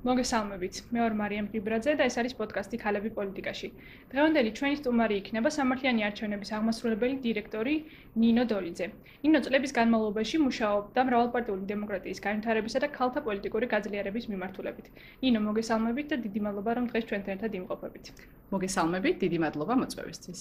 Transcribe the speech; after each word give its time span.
მოგესალმებით. 0.00 0.76
მე 0.96 1.00
ვარ 1.02 1.14
მარიამ 1.16 1.48
გიბრაძე 1.52 1.92
და 2.00 2.06
ეს 2.08 2.14
არის 2.20 2.32
პოდკასტი 2.38 2.76
ქალები 2.80 3.10
პოლიტიკაში. 3.12 3.68
დღევანდელი 4.12 4.50
ჩვენი 4.56 4.76
სტუმარი 4.80 5.14
იქნება 5.20 5.52
სამართლიანი 5.52 6.06
არჩევნების 6.08 6.52
აღმასრულებელი 6.56 7.16
დირექტორი 7.26 7.74
ნინო 8.16 8.44
დოლიძე. 8.48 8.86
ნინო 9.28 9.38
წლების 9.44 9.76
განმავლობაში 9.76 10.36
მუშაობდა 10.40 11.00
მრავალპარტიული 11.04 11.64
დემოკრატიის 11.68 12.24
განვითარებისა 12.24 12.78
და 12.80 12.88
ქალთა 12.96 13.20
პოლიტიკური 13.28 13.66
გაძლიერების 13.76 14.24
მიმართულებით. 14.32 14.86
ნინო, 15.20 15.38
მოგესალმებით 15.48 16.06
და 16.08 16.16
დიდი 16.24 16.40
მადლობა 16.48 16.70
რომ 16.80 16.84
დღეს 16.88 17.04
ჩვენთან 17.04 17.32
ერთად 17.36 17.52
იმყოფებით. 17.60 18.04
მოგესალმებით, 18.50 19.16
დიდი 19.20 19.38
მადლობა 19.44 19.74
მოწვევისთვის. 19.80 20.40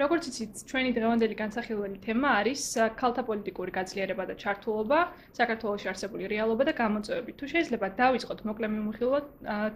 როგორც 0.00 0.22
იცით, 0.26 0.52
ჩვენი 0.70 0.90
დღევანდელი 0.96 1.34
განსახილველი 1.38 1.98
თემა 2.02 2.28
არის 2.40 2.62
ქალთა 2.98 3.22
პოლიტიკური 3.28 3.70
გაძლიერება 3.78 4.24
და 4.26 4.34
ჩართულობა, 4.42 4.98
საქართველოს 5.38 5.86
არსებული 5.92 6.24
რეალობა 6.34 6.62
და 6.68 6.72
გამოწვევები. 6.82 7.30
თუ 7.38 7.44
შეიძლება 7.52 7.86
დავიწყოთ 8.00 8.40
მოკლე 8.48 8.66
მიმოხილვა 8.94 9.20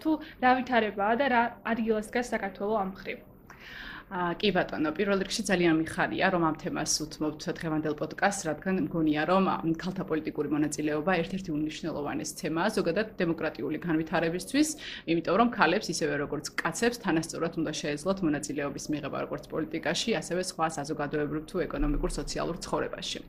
თუ 0.03 0.11
რა 0.43 0.51
ვითარებაა 0.59 1.15
და 1.19 1.25
რა 1.33 1.41
ადგილას 1.71 2.07
დგას 2.11 2.31
საქართველოს 2.33 2.81
ამ 2.83 2.91
ხრივ. 2.99 3.19
კი 4.09 4.49
ბატონო, 4.49 4.89
პირველ 4.97 5.21
რიგში 5.21 5.43
ძალიან 5.45 5.75
მიხარია, 5.85 6.33
რომ 6.33 6.41
ამ 6.49 6.55
თემას 6.57 6.93
უთმობთ 7.05 7.43
დღევანდელ 7.59 7.93
პოდკასტს, 7.93 8.45
რადგან 8.49 8.75
მგონია, 8.89 9.21
რომ 9.29 9.43
ქალთა 9.77 10.03
პოლიტიკური 10.09 10.49
მონაწილეობა 10.49 11.13
ერთ-ერთი 11.21 11.53
უნიშნელოვანესი 11.53 12.33
თემაა 12.41 12.73
ზოგადად 12.73 13.07
დემოკრატიული 13.21 13.77
განვითარებისთვის, 13.85 14.69
იმიტომ 15.13 15.35
რომ 15.37 15.49
ქალებს 15.53 15.93
ისევე 15.93 16.13
როგორც 16.25 16.45
კაცებს 16.57 16.97
თანასწორად 17.05 17.53
უნდა 17.61 17.71
შეეძლოთ 17.77 18.17
მონაწილეობის 18.25 18.85
მიღება 18.89 19.17
როგორც 19.29 19.43
პოლიტიკაში, 19.53 20.09
ასევე 20.17 20.41
სხვა 20.41 20.65
საზოგადოებრივ 20.73 21.43
თუ 21.45 21.55
ეკონომიკურ 21.69 22.09
სოციალურ 22.09 22.57
ცხოვრებაში. 22.65 23.19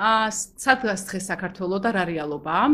აა 0.00 0.28
სადღაც 0.32 1.00
დღეს 1.12 1.24
საქართველოს 1.28 1.80
და 1.84 1.90
რა 1.92 2.04
რეალობაა? 2.08 2.64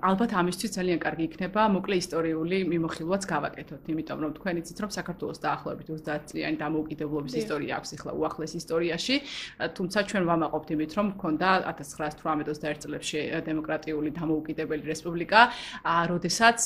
ალბათ 0.00 0.30
ამისთვის 0.40 0.70
ძალიან 0.80 0.98
კარგი 1.04 1.24
იქნება 1.28 1.60
მოკლე 1.76 1.94
ისტორიული 2.04 2.56
მიმოხილვაც 2.72 3.22
გავაკეთოთ, 3.32 3.82
იმიტომ 3.92 4.18
რომ 4.24 4.32
თქვენ 4.36 4.54
იცით, 4.60 4.78
რომ 4.84 4.90
საქართველოს 4.96 5.38
დაახლოებით 5.44 5.88
30 5.88 6.37
წლიანი 6.38 6.58
დამოუკიდებლობის 6.62 7.34
ისტორია 7.42 7.78
აქვს 7.82 7.90
ახლა 7.98 8.12
უახლეს 8.14 8.52
ისტორიაში, 8.58 9.16
თუმცა 9.74 9.98
ჩვენ 10.08 10.24
ვამაყობთ 10.30 10.68
იმით, 10.74 10.90
რომ 10.98 11.06
მქონდა 11.18 11.48
1918-21 11.66 12.82
წლებში 12.84 13.18
დემოკრატიული 13.48 14.10
დამოუკიდებელი 14.14 14.84
რესპუბლიკა, 14.86 15.40
როდესაც 16.12 16.58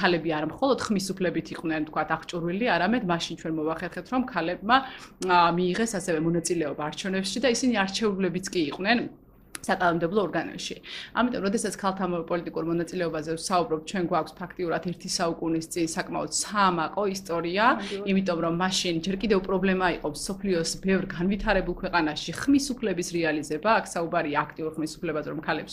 ქალები 0.00 0.30
არ 0.32 0.44
მხოლოდ 0.52 0.78
ხმის 0.88 1.06
უფლებით 1.12 1.46
იყვნენ, 1.54 1.82
თქვა, 1.92 2.02
აღჭურვილი, 2.16 2.66
არამედ 2.72 3.02
მაშინ 3.12 3.34
ჩვენ 3.42 3.52
მოვახერხეთ, 3.60 4.06
რომ 4.12 4.22
ქალებმა 4.32 4.76
მიიღეს 5.58 5.92
ასევე 6.00 6.18
მონაწილეობა 6.26 6.82
არჩევნებში 6.88 7.38
და 7.44 7.48
ისინი 7.52 7.74
არჩეულებიც 7.84 8.46
კი 8.52 8.60
იყვნენ 8.72 8.98
საკანონმდებლო 9.62 10.20
ორგანოში. 10.26 10.76
ამიტომ, 11.18 11.40
როდესაც 11.46 11.74
ქალთა 11.82 12.04
პოლიტიკურ 12.30 12.64
მონაწილეობაზე 12.70 13.30
ვსაუბრობ, 13.38 13.80
ჩვენ 13.88 14.04
გვაქვს 14.10 14.34
ფაქტიურად 14.40 14.82
ერთი 14.90 15.08
საუკუნის 15.18 15.66
წინ 15.72 15.86
საკმაოდ 15.96 16.30
საამაყო 16.42 17.02
ისტორია, 17.16 17.64
იმიტომ 18.10 18.38
რომ 18.44 18.54
მაშინ 18.62 18.94
ჯერ 19.06 19.16
კიდევ 19.22 19.38
პრობლემა 19.46 19.86
იყო 19.96 20.08
სოფლიოს 20.12 20.70
ბევრ 20.82 21.04
განვითარებულ 21.16 21.74
ქვეყანაში 21.82 22.30
ხმის 22.42 22.66
უფლების 22.74 23.08
რეალიზება, 23.16 23.70
აქ 23.78 23.86
საუბარია 23.94 24.38
აქტიურ 24.42 24.70
ხმის 24.76 24.92
უფლებაზე, 24.98 25.28
რომ 25.32 25.40
ქალებს 25.46 25.72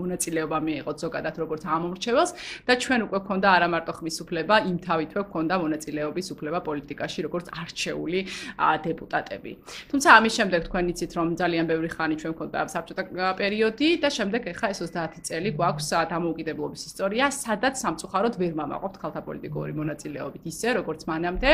მონაწილეობა 0.00 0.58
მიიღოთ 0.66 0.96
ზოგადად 1.04 1.34
როგორც 1.42 1.62
ამომრჩეველს 1.66 2.30
და 2.66 2.72
ჩვენ 2.82 3.00
უკვე 3.06 3.18
გვქონდა 3.26 3.48
არა 3.56 3.68
მარტო 3.74 3.92
ხმის 3.98 4.16
უფლება, 4.24 4.54
იმ 4.70 4.76
თავითვე 4.86 5.20
გვქონდა 5.26 5.54
მონაწილეობის 5.66 6.26
უფლება 6.34 6.58
პოლიტიკაში 6.68 7.18
როგორც 7.26 7.46
არჩეული 7.62 8.20
დეპუტატები. 8.86 9.52
თუმცა 9.90 10.08
ამის 10.16 10.32
შემდეგ 10.38 10.60
თქვენ 10.68 10.84
იცით 10.92 11.12
რომ 11.16 11.28
ძალიან 11.40 11.64
ბევრი 11.66 11.88
ხანი 11.96 12.14
ჩვენ 12.20 12.32
გვქონდა 12.36 12.58
საბჭოთა 12.74 13.02
პერიოდი 13.16 13.88
და 14.02 14.08
შემდეგ 14.12 14.42
ახლა 14.52 14.68
ეს 14.72 14.80
30 14.84 15.24
წელი 15.26 15.50
გვაქვს 15.56 15.88
დამოუკიდებლობის 16.12 16.82
ისტორია, 16.90 17.28
სადაც 17.32 17.74
სამწუხაროდ 17.80 18.34
ვერ 18.40 18.52
მამაყობთ 18.60 18.96
ქალთა 19.02 19.20
პოლიტიკური 19.26 19.72
მონაწილეობით 19.76 20.44
ისე, 20.46 20.68
როგორც 20.80 21.00
მანამდე. 21.08 21.50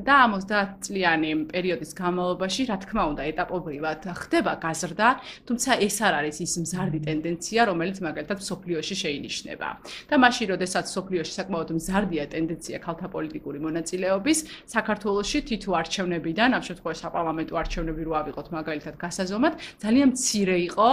და 0.00 0.14
ამ 0.24 0.32
30 0.40 0.80
წლიანი 0.84 1.30
პერიოდის 1.52 1.90
განმავლობაში, 1.94 2.62
რა 2.70 2.76
თქმა 2.84 3.02
უნდა, 3.12 3.22
ეტაპობრივად 3.32 4.00
ხდება 4.20 4.52
გაზრდა, 4.64 5.08
თუმცა 5.46 5.70
ეს 5.86 5.96
არ 6.00 6.14
არის 6.20 6.36
ის 6.44 6.54
მზარდი 6.64 6.98
ტენდენცია, 7.06 7.60
რომელიც 7.70 7.96
მაგალითად 8.00 8.38
სოფლიოში 8.40 8.94
შეინიშნება. 9.02 9.68
და 10.10 10.14
მაშინ, 10.24 10.46
როდესაც 10.54 10.84
სოფლიოში 10.88 11.32
საკმაოდ 11.38 11.68
მზარდია 11.78 12.24
ტენდენცია 12.32 12.76
ქალთა 12.80 13.08
პოლიტიკური 13.14 13.58
მონაწილეობის, 13.66 14.38
საქართველოში 14.74 15.38
თითო 15.48 15.70
არჩევნებიდან, 15.80 16.48
ამ 16.56 16.62
შემთხვევაში 16.64 17.00
საპარლამენტო 17.04 17.54
არჩევნები 17.60 18.02
რო 18.04 18.12
ავიღოთ 18.20 18.46
მაგალითად 18.54 18.94
გასაზომად, 19.04 19.52
ძალიან 19.82 20.08
მცირე 20.14 20.56
იყო 20.68 20.88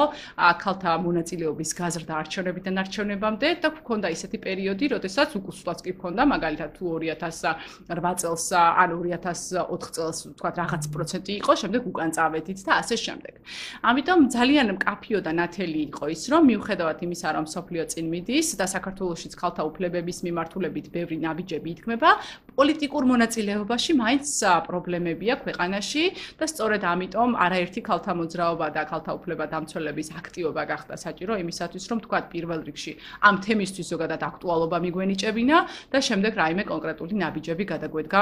ქალთა 0.63 0.91
მონაწილეობის 1.05 1.71
გაზრდა 1.79 2.13
არჩევნებიდან 2.21 2.75
არჩევნებამდე 2.83 3.47
და 3.61 3.69
გქონდა 3.77 4.07
ისეთი 4.15 4.37
პერიოდი, 4.45 4.85
როდესაც 4.95 5.29
უკუსვლაც 5.39 5.79
კი 5.85 5.91
გქონდა, 5.97 6.23
მაგალითად 6.33 6.69
თუ 6.77 6.85
2008 7.05 8.15
წელს 8.21 8.45
ან 8.57 8.89
2004 9.01 9.95
წელს 9.95 10.19
თქვა 10.37 10.49
რაღაც 10.61 10.83
პროცენტი 10.93 11.33
იყო, 11.41 11.51
შემდეგ 11.61 11.81
უკან 11.91 12.09
წავედით 12.17 12.59
და 12.67 12.71
ასე 12.81 12.95
შემდეგ. 13.05 13.33
ამიტომ 13.81 14.19
ძალიან 14.35 14.67
მკაფიო 14.77 15.19
და 15.25 15.31
ნათელი 15.41 15.79
იყო 15.89 16.05
ის, 16.15 16.21
რომ 16.31 16.41
მიუხედავად 16.51 16.97
იმისა, 17.05 17.27
რომ 17.37 17.45
სოფლიო 17.55 17.83
წინ 17.91 18.05
მიდის 18.13 18.47
და 18.59 18.65
საქართველოსიც 18.75 19.33
ქალთა 19.41 19.61
უფლებების 19.69 20.17
მიმართულებით 20.27 20.85
ბევრი 20.95 21.17
ნაბიჯები 21.25 21.69
ითქმება, 21.75 22.09
პოლიტიკურ 22.57 23.03
მონაწილეობაში 23.11 23.91
მაინც 24.01 24.25
პრობლემებია 24.71 25.33
ქვეყანაში 25.43 26.03
და 26.39 26.45
სწორედ 26.47 26.81
ამიტომ 26.93 27.29
არაერთი 27.45 27.81
ქალთა 27.85 28.11
მოძრაობა 28.21 28.67
და 28.75 28.83
ქალთა 28.91 29.11
უფლება 29.19 29.45
დამცველი 29.51 29.81
მმართველების 29.81 30.09
აქტიობა 30.15 30.63
გახდა 30.69 30.95
საჭირო 30.95 31.33
იმისათვის, 31.41 31.83
რომ 31.91 31.99
თქვა 32.05 32.19
პირველ 32.31 32.59
რიგში 32.69 32.93
ამ 33.27 33.35
თემისთვის 33.45 33.87
ზოგადად 33.93 34.21
აქტუალობა 34.29 34.77
მიგვენიჭებინა 34.85 35.57
და 35.91 35.99
შემდეგ 36.07 36.31
რაიმე 36.41 36.63
კონკრეტული 36.71 37.13
ნაბიჯები 37.23 37.63
გადაგვედგა 37.73 38.21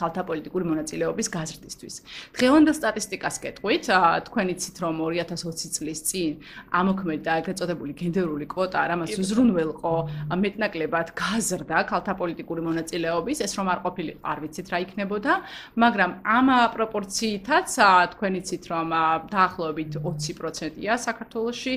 ქალთა 0.00 0.22
პოლიტიკური 0.28 0.64
მონაწილეობის 0.70 1.28
გაზრდისთვის. 1.36 1.94
დღევანდელ 2.36 2.74
სტატისტიკას 2.80 3.36
კეთყვით, 3.42 3.84
თქვენ 4.28 4.46
იცით 4.52 4.76
რომ 4.82 4.94
2020 5.02 5.70
წლის 5.76 6.00
წინ 6.08 6.32
ამოქმედა 6.72 7.32
ეგრეთ 7.42 7.56
წოდებული 7.60 7.92
გენდერული 7.92 8.46
კვოტა, 8.48 8.80
რამაც 8.92 9.10
უზრუნველყო 9.22 9.94
მეტნაკლებად 10.42 11.08
გაზრდა 11.12 11.78
ქალთა 11.92 12.12
პოლიტიკური 12.20 12.60
მონაწილეობის, 12.68 13.38
ეს 13.46 13.52
რომ 13.58 13.66
არ 13.72 13.78
ყოფილი 13.84 14.12
არ 14.22 14.38
ვიცით 14.42 14.66
რა 14.72 14.78
იქნებოდა, 14.86 15.32
მაგრამ 15.76 16.10
ამ 16.22 16.46
პროპორციითაც 16.76 17.68
თქვენ 18.16 18.32
იცით 18.42 18.64
რომ 18.72 18.88
დაახლოებით 19.32 19.92
20%-ია 20.02 20.94
საქართველოსში 20.96 21.74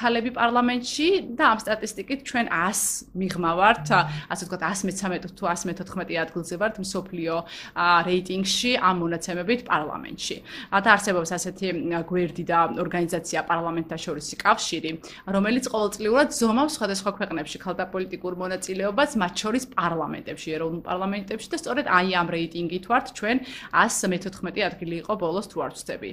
ქალები 0.00 0.30
პარლამენტში 0.40 1.08
და 1.36 1.44
ამ 1.52 1.58
სტატისტიკით 1.60 2.20
ჩვენ 2.24 2.46
100 2.50 3.14
მიღმავართ, 3.20 3.86
ასე 4.32 4.42
ვთქვათ 4.48 4.62
113 4.80 5.36
თუ 5.38 5.44
114 5.50 6.18
ადგილზე 6.24 6.54
ვართ 6.60 6.74
მსოფლიო 6.84 7.34
რეიტინგში 7.76 8.70
ამ 8.80 8.96
მონაცემებით 9.04 9.60
პარლამენტში. 9.68 10.36
და 10.70 10.88
არსებობს 10.96 11.30
ასეთი 11.36 11.68
გვერდი 12.10 12.44
და 12.48 12.58
ორგანიზაცია 12.80 13.40
პარლამენტაშორისი 13.50 14.34
კავშირი, 14.40 14.90
რომელიც 15.28 15.64
ყოველწლიურად 15.68 16.28
ზომავს 16.40 16.72
სხვადასხვა 16.78 17.10
ქვეყნებში 17.20 17.56
ქალთა 17.60 17.84
პოლიტიკურ 17.92 18.32
მონაწილეობას, 18.42 19.10
მათ 19.20 19.34
შორის 19.42 19.64
პარლამენტებში, 19.76 20.48
ეროვნულ 20.56 20.82
პარლამენტებში 20.88 21.48
და 21.52 21.56
სწორედ 21.60 21.86
აი 21.90 22.08
ამ 22.20 22.28
რეიტინგით 22.34 22.84
ვართ 22.90 23.06
ჩვენ 23.18 23.36
114 23.74 24.64
ადგილი 24.70 24.94
იყო 25.04 25.12
ბოლოს 25.20 25.46
თუ 25.50 25.58
არ 25.66 25.72
ვწდები. 25.76 26.10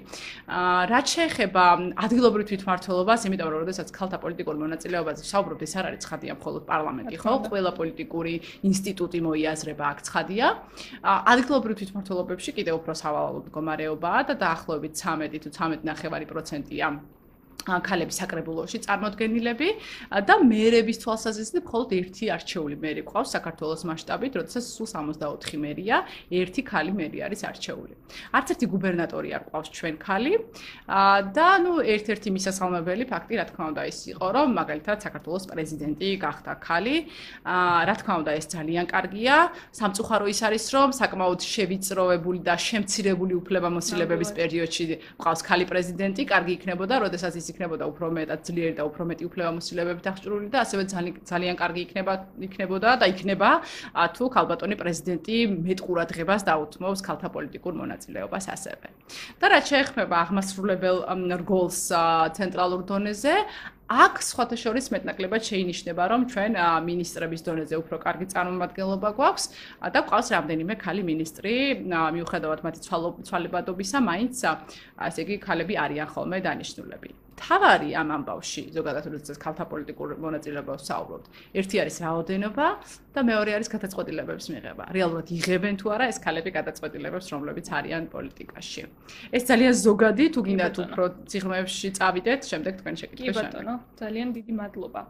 აა 0.47 0.81
რაც 0.91 1.05
შეეხება 1.07 1.63
ადგილობრივ 2.05 2.45
თვითმმართველობას, 2.51 3.19
იმიტომ 3.27 3.47
რომ 3.47 3.77
შესაძაც 3.77 3.91
ქალთა 3.93 4.17
პოლიტიკურ 4.23 4.55
მონაწილეობაზე 4.57 5.23
საუბრობთ, 5.31 5.61
ეს 5.67 5.73
არ 5.77 5.85
არის 5.87 6.01
ცხადია 6.05 6.33
მხოლოდ 6.39 6.63
პარლამენტი, 6.67 7.15
ხო? 7.21 7.33
ყველა 7.47 7.71
პოლიტიკური 7.77 8.33
ინსტიტუტი 8.69 9.19
მოიაზრება 9.27 9.83
აქ 9.91 9.99
ცხადია. 10.07 10.45
ადგილობრივ 11.27 11.75
თვითმმართველობებში 11.79 12.51
კიდევ 12.55 12.77
უფრო 12.79 12.93
სავალალო 12.95 13.39
მდგომარეობაა 13.43 14.21
და 14.29 14.35
დაახლოებით 14.43 14.93
13 14.95 15.41
თუ 15.43 15.49
13.5%-ია 15.57 16.87
ქალების 17.67 18.17
საკრებულოში 18.21 18.77
წარმოდგენილები 18.87 19.69
და 20.27 20.35
მერების 20.47 20.97
თვალსაზრისით 21.03 21.57
მხოლოდ 21.67 21.89
ერთი 21.97 22.25
არჩეული 22.37 22.75
მერი 22.79 23.01
ყავს 23.07 23.29
საქართველოს 23.35 23.81
მასშტაბით, 23.89 24.33
როდესაც 24.39 24.65
სულ 24.67 24.87
64 24.87 25.59
მერია, 25.59 25.95
ერთი 26.31 26.61
ქალი 26.63 26.91
მერი 26.95 27.17
არის 27.27 27.41
არჩეული. 27.49 27.93
არც 28.37 28.47
ერთი 28.55 28.65
გუბერნატორი 28.71 29.29
არ 29.37 29.43
ყავს 29.51 29.69
ჩვენ 29.77 29.95
ქალი 29.99 30.33
და 31.37 31.49
ნუ 31.63 31.73
ერთ-ერთი 31.83 32.29
მისასალმებელი 32.37 33.03
ფაქტი, 33.11 33.33
რა 33.37 33.45
თქმა 33.51 33.65
უნდა, 33.71 33.81
ის 33.91 33.99
იყო, 34.13 34.27
რომ 34.37 34.47
მაგალითად 34.57 34.97
საქართველოს 35.05 35.45
პრეზიდენტი 35.51 36.09
გახდა 36.23 36.53
ქალი. 36.63 36.95
რა 37.87 37.95
თქმა 37.99 38.13
უნდა, 38.21 38.31
ეს 38.39 38.45
ძალიან 38.47 38.85
კარგია. 38.87 39.35
სამწუხარო 39.75 40.25
ის 40.31 40.39
არის, 40.47 40.65
რომ 40.75 40.89
საკმაოდ 40.95 41.39
შევიწროვებული 41.43 42.39
და 42.47 42.55
შემცირებული 42.55 43.33
უფლებამოსილებების 43.41 44.29
პერიოდში 44.37 44.83
ყავს 45.19 45.41
ქალი 45.47 45.65
პრეზიდენტი, 45.67 46.21
კარგი 46.31 46.51
იქნებოდა, 46.57 46.95
როდესაც 47.05 47.33
ის 47.37 47.47
იქნებოდა 47.57 47.85
უფრო 47.89 48.05
მეტად 48.13 48.41
ძლიერი 48.45 48.75
და 48.77 48.83
უფრო 48.85 49.03
მეტი 49.09 49.23
უფლებამოსილებებით 49.25 50.05
აღჭურვილი 50.13 50.49
და 50.53 50.59
ასევე 50.61 50.83
ძალიან 51.25 51.55
კარგი 51.57 51.81
იქნება 51.87 52.13
იქნებოდა 52.45 52.89
და 53.01 53.05
იქნება 53.09 53.49
თუ 54.13 54.23
ქალბატონი 54.37 54.75
პრეზიდენტი 54.77 55.37
მეტ 55.65 55.79
ყურადღებას 55.81 56.41
დაუთმობს 56.45 57.01
ქალთა 57.07 57.27
პოლიტიკურ 57.33 57.73
მონაწილეობას 57.81 58.45
ასევე. 58.53 58.87
და 59.41 59.45
რაც 59.49 59.65
შეეხება 59.73 60.15
აღმასრულებელ 60.27 60.97
რგოლს 61.41 61.81
ცენტრალურ 62.37 62.81
დონეზე, 62.85 63.33
აქ 63.87 64.19
სხვათა 64.19 64.57
შორის 64.59 64.91
მეტნაკლებად 64.91 65.41
შეინიშნება, 65.47 66.03
რომ 66.11 66.21
ჩვენ 66.27 66.59
მინისტრების 66.87 67.41
დონეზე 67.47 67.75
უფრო 67.79 67.95
კარგი 68.03 68.25
წარმომადგენლობა 68.33 69.09
გვაქვს 69.15 69.45
და 69.95 69.99
ყავს 70.11 70.27
რამდენიმე 70.35 70.75
ქალი 70.75 71.03
მინისტრი, 71.07 71.53
მიუხედავად 71.87 72.59
მათი 72.67 72.79
ცვალებადობისა, 72.83 73.97
მაინც 74.03 74.35
ასე 75.07 75.19
იგი 75.23 75.35
ქალები 75.47 75.79
არიან 75.79 76.07
ხოლმე 76.11 76.37
დანიშნულები. 76.43 77.26
თავარი 77.37 77.89
ამ 78.01 78.09
ამბავში, 78.17 78.63
ზოგადად 78.73 79.05
როდესაც 79.13 79.37
ქალთა 79.37 79.65
პოლიტიკურ 79.71 80.15
მონაწილეობას 80.25 80.81
საუბრობთ, 80.89 81.25
ერთი 81.59 81.75
არის 81.83 81.95
რაოდენობა 82.01 82.67
და 83.13 83.21
მეორე 83.29 83.51
არის 83.57 83.69
გადაწყვეტილებების 83.75 84.47
მიღება. 84.53 84.83
რეალურად 84.97 85.27
იღებენ 85.37 85.75
თუ 85.77 85.87
არა 85.95 86.05
ეს 86.11 86.17
ქალები 86.25 86.49
გადაწყვეტილებებს, 86.57 87.27
რომლებიც 87.33 87.67
არიან 87.77 88.03
პოლიტიკაში. 88.09 88.81
ეს 89.37 89.43
ძალიან 89.49 89.73
ზოგადი, 89.87 90.25
თუ 90.33 90.39
გინდათ 90.47 90.75
უფრო 90.83 91.03
ციხმებში 91.29 91.87
წავიდეთ, 91.97 92.41
შემდეგ 92.51 92.73
თქვენ 92.81 92.95
შეკითხეთ. 93.01 93.27
კი 93.27 93.37
ბატონო, 93.37 93.75
ძალიან 94.01 94.27
დიდი 94.37 94.53
მადლობა. 94.61 95.01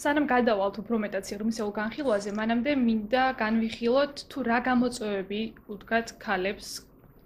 სანამ 0.00 0.26
გადავალთ 0.32 0.76
უფრო 0.80 0.96
მეტად 1.04 1.24
სიღრმისეულ 1.28 1.72
განხილვაზე, 1.80 2.30
მანამდე 2.40 2.72
მინდა 2.88 3.24
განვიხილოთ 3.42 4.14
თუ 4.30 4.38
რა 4.48 4.58
გამოწვევები 4.68 5.40
უდგათ 5.72 6.06
ქალებს 6.24 6.68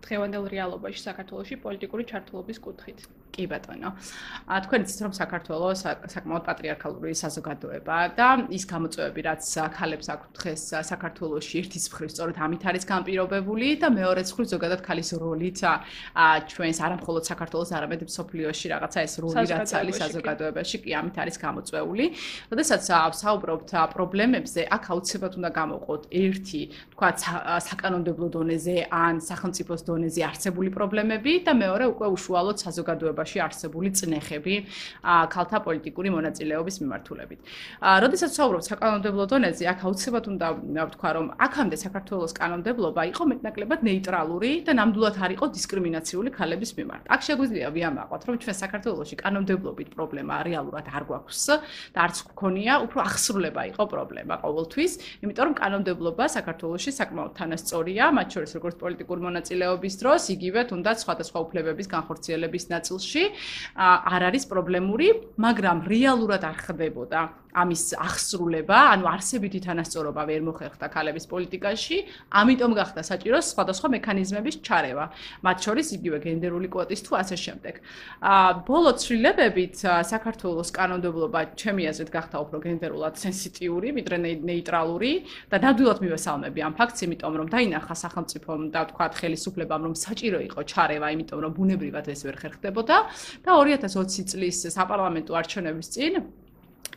დღევანდელ 0.06 0.44
რეალობაში 0.55 1.00
საქართველოში 1.08 1.55
პოლიტიკური 1.64 2.05
ჩართულობის 2.10 2.58
კუთხით. 2.67 3.00
კი 3.34 3.44
ბატონო. 3.50 3.90
ა 4.46 4.54
თქვენ 4.64 4.81
იცით 4.86 5.00
რომ 5.04 5.12
საქართველოს 5.19 5.81
საკმაოდ 6.14 6.44
პატრიარქალური 6.48 7.12
საზოგადოება 7.19 7.96
და 8.14 8.28
ის 8.54 8.64
გამოწვევები 8.70 9.20
რაც 9.28 9.42
ქალებს 9.75 10.06
აქვთ 10.14 10.31
დღეს 10.38 10.62
საქართველოში 10.94 11.54
ერთის 11.60 11.84
მხრივ 11.90 12.08
სწორედ 12.14 12.36
ამით 12.46 12.62
არის 12.70 12.84
განპირობებული 12.94 13.69
და 13.82 13.88
მეორე 13.90 14.22
მხრივ 14.25 14.46
ზოგადად 14.54 14.81
ქალის 14.86 15.10
როლით 15.19 15.60
ა 15.66 16.26
ჩვენს 16.46 16.78
არამხოლოდ 16.86 17.25
საქართველოს 17.31 17.70
არამედ 17.75 18.00
მსოფლიოში 18.06 18.66
რაღაცა 18.75 18.98
ეს 19.02 19.14
როლი 19.19 19.46
რაც 19.50 19.70
არის 19.75 19.96
საზოგადოებაში 20.04 20.76
კი 20.84 20.90
ამით 20.94 21.16
არის 21.25 21.36
გამოწვეული. 21.42 22.04
როდესაც 22.52 22.82
საუბრობთ 23.25 23.70
პრობლემებზე, 23.94 24.60
აქ 24.76 24.82
აუცილებლად 24.94 25.32
უნდა 25.38 25.50
გამოვყოთ 25.58 26.02
ერთი, 26.25 26.62
თქვა 26.94 27.08
საკანონმდებლო 27.69 28.26
დონეზე 28.36 28.76
ან 28.92 29.14
სახელმწიფოს 29.25 29.82
დონეზე 29.88 30.20
არსებული 30.31 30.70
პრობლემები 30.76 31.32
და 31.46 31.52
მეორე 31.58 31.84
უკვე 31.94 32.06
უშუალოდ 32.14 32.56
საზოგადოება 32.64 33.23
საზოგადოებაში 33.24 33.40
არსებული 33.44 33.90
წნეხები 33.96 34.54
ქალთა 35.04 35.58
პოლიტიკური 35.64 36.08
მონაწილეობის 36.14 36.76
მიმართულებით. 36.84 37.40
როდესაც 37.80 38.30
საუბრობთ 38.36 38.64
საკანონმდებლო 38.68 39.24
დონეზე, 39.32 39.64
აქ 39.72 39.78
აუცილებლად 39.84 40.26
უნდა 40.34 40.48
ვთქვა, 40.84 41.10
რომ 41.16 41.26
აქამდე 41.40 41.76
საქართველოს 41.84 42.32
კანონმდებლობა 42.36 43.02
იყო 43.12 43.22
მეტნაკლებად 43.32 43.80
ნეიტრალური 43.88 44.50
და 44.64 44.72
ნამდვილად 44.76 45.16
არ 45.24 45.30
იყო 45.36 45.46
დისკრიმინაციული 45.56 46.30
ქალების 46.34 46.70
მიმართ. 46.78 47.04
აქ 47.08 47.20
შეგვიძლია 47.24 47.68
ვიამაყოთ, 47.74 48.22
რომ 48.28 48.34
ჩვენ 48.44 48.56
საქართველოსში 48.64 49.16
კანონმდებლობით 49.24 49.88
პრობლემა 49.94 50.34
რეალურად 50.44 50.86
არ 50.92 51.04
გვაქვს 51.08 51.42
და 51.94 51.98
არც 52.04 52.16
გქონია, 52.28 52.72
უფრო 52.84 52.98
ახსრულება 53.08 53.62
იყო 53.72 53.84
პრობლემა 53.92 54.34
ყოველთვის, 54.44 54.92
იმიტომ 55.24 55.44
რომ 55.48 55.54
კანონმდებლობა 55.62 56.24
საქართველოსში 56.36 56.90
საკმაოდ 57.00 57.32
თანასწორია, 57.38 58.04
მათ 58.14 58.28
შორის 58.34 58.52
როგორც 58.58 58.76
პოლიტიკური 58.82 59.20
მონაწილეობის 59.24 59.94
დროს, 60.00 60.22
იგივე 60.34 60.60
თუნდაც 60.70 60.96
სხვადასხვა 61.04 61.38
უფლებების 61.44 61.86
განხორციელების 61.94 62.64
ნაწილში 62.74 63.03
შემთხვევაში 63.04 63.24
არ 64.14 64.22
არის 64.30 64.46
პრობლემური, 64.50 65.08
მაგრამ 65.44 65.84
რეალურად 65.90 66.44
არ 66.48 66.56
ხდებოდა 66.66 67.20
ამის 67.54 67.82
აღსრულება, 68.02 68.78
ანუ 68.94 69.06
არსებითი 69.14 69.60
თანასწორობა 69.62 70.22
ვერ 70.26 70.42
მოხერხდა 70.48 70.86
ქალების 70.90 71.24
პოლიტიკაში, 71.30 71.96
ამიტომ 72.34 72.72
გახდა 72.74 73.02
საჭირო 73.06 73.38
სხვადასხვა 73.38 73.88
მექანიზმების 73.94 74.56
ჩარევა, 74.66 75.04
მათ 75.46 75.56
შორის 75.64 75.88
იგივე 75.94 76.18
გენდერული 76.26 76.68
კვოტის 76.74 77.00
თუ 77.06 77.12
ასე 77.22 77.36
შემდეგ. 77.44 77.74
აა 78.26 78.50
ბოლო 78.66 78.90
ცვლილებებით 78.98 79.76
საქართველოს 79.84 80.70
კანონმდებლობა 80.74 81.40
ჩემი 81.54 81.82
აზრით 81.94 82.10
გახდა 82.10 82.36
უფრო 82.42 82.58
გენდერულად 82.66 83.14
სენსიტიური, 83.22 83.88
ვიდრე 83.98 84.16
ნეიტრალური 84.50 85.12
და 85.50 85.56
ნამდვილად 85.62 85.98
მივესალმები 86.02 86.60
ამ 86.66 86.74
ფაქტს, 86.74 87.00
იმიტომ 87.06 87.34
რომ 87.38 87.48
დაინახა 87.54 87.94
სახელმწიფომ 87.94 88.60
და 88.74 88.80
თქვა 88.90 89.06
ხელისუფლებამ 89.14 89.82
რომ 89.86 89.94
საჭირო 89.94 90.38
იყო 90.48 90.60
ჩარევა, 90.66 91.06
იმიტომ 91.14 91.38
რომ 91.44 91.52
ბუნებრივად 91.54 92.06
ეს 92.10 92.20
ვერ 92.26 92.36
ხერხდებოდა 92.42 92.96
და 93.46 93.50
2020 93.54 94.26
წლის 94.34 94.56
საპარლამენტო 94.74 95.32
არჩევნების 95.38 95.88
წინ 95.94 96.12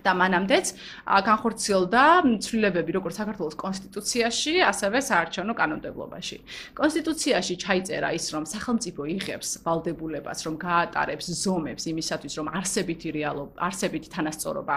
და 0.06 0.12
მანამდეც 0.14 0.66
განხორციელდა 1.08 2.04
ცვლილებები 2.44 2.92
როგორც 2.98 3.16
საქართველოს 3.22 3.56
კონსტიტუციაში, 3.58 4.54
ასევე 4.72 4.98
საარჩევნო 5.10 5.54
კანონმდებლობაში. 5.58 6.38
კონსტიტუციაში 6.78 7.54
ჩაიწერა 7.58 8.10
ის, 8.14 8.26
რომ 8.34 8.44
სახელმწიფო 8.46 9.02
იღებს 9.18 9.50
ვალდებულებას, 9.66 10.40
რომ 10.46 10.56
გაატარებს 10.62 11.28
ზომებს 11.44 11.84
იმისათვის, 11.92 12.34
რომ 12.38 12.48
არსებითი 12.58 13.08
რეალობა, 13.18 13.54
არსებითი 13.68 14.10
თანასწორობა 14.16 14.76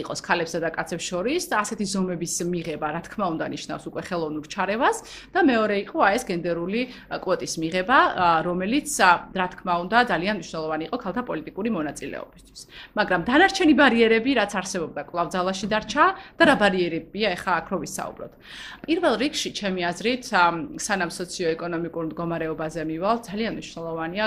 იყოს 0.00 0.20
ქალებსა 0.22 0.58
და 0.64 0.70
კაცებს 0.70 1.04
შორის 1.10 1.42
და 1.50 1.56
ასეთი 1.64 1.86
ზომების 1.90 2.34
მიღება, 2.46 2.86
რა 2.94 3.00
თქმა 3.06 3.26
უნდა, 3.34 3.44
ნიშნავს 3.50 3.84
უკვე 3.90 4.02
ხელოვნურ 4.06 4.46
ჩარევას 4.46 4.96
და 5.34 5.40
მეორე 5.50 5.76
იყო 5.84 5.98
აი 6.00 6.14
ეს 6.20 6.24
გენდერული 6.30 6.80
კვოტის 7.24 7.54
მიღება, 7.60 7.98
რომელიც 8.46 8.88
რა 9.34 9.46
თქმა 9.50 9.74
უნდა 9.84 9.98
ძალიან 10.10 10.34
მნიშვნელოვანი 10.40 10.84
იყო 10.88 10.96
ქალთა 11.00 11.22
პოლიტიკური 11.26 11.68
მონაწილეობისთვის. 11.74 12.60
მაგრამ 12.98 13.20
დანარჩენი 13.28 13.74
ბარიერები, 13.80 14.30
რაც 14.40 14.52
არსებობდა 14.60 15.02
კლავ 15.10 15.26
ძალაში 15.34 15.66
დარჩა 15.72 16.04
და 16.38 16.42
რა 16.44 16.54
ბარიერებია 16.60 17.28
ეხა 17.36 17.52
აქ 17.60 17.66
რო 17.72 17.78
ვისაუბროთ. 17.84 18.32
პირველ 18.86 19.14
რიგში 19.22 19.50
ჩემი 19.56 19.80
აზრით 19.90 20.22
სანამ 20.86 21.10
სოციო-ეკონომიკურ 21.18 22.04
მდგომარეობაზე 22.10 22.82
მივალ, 22.90 23.16
ძალიან 23.28 23.52
მნიშვნელოვანია 23.56 24.26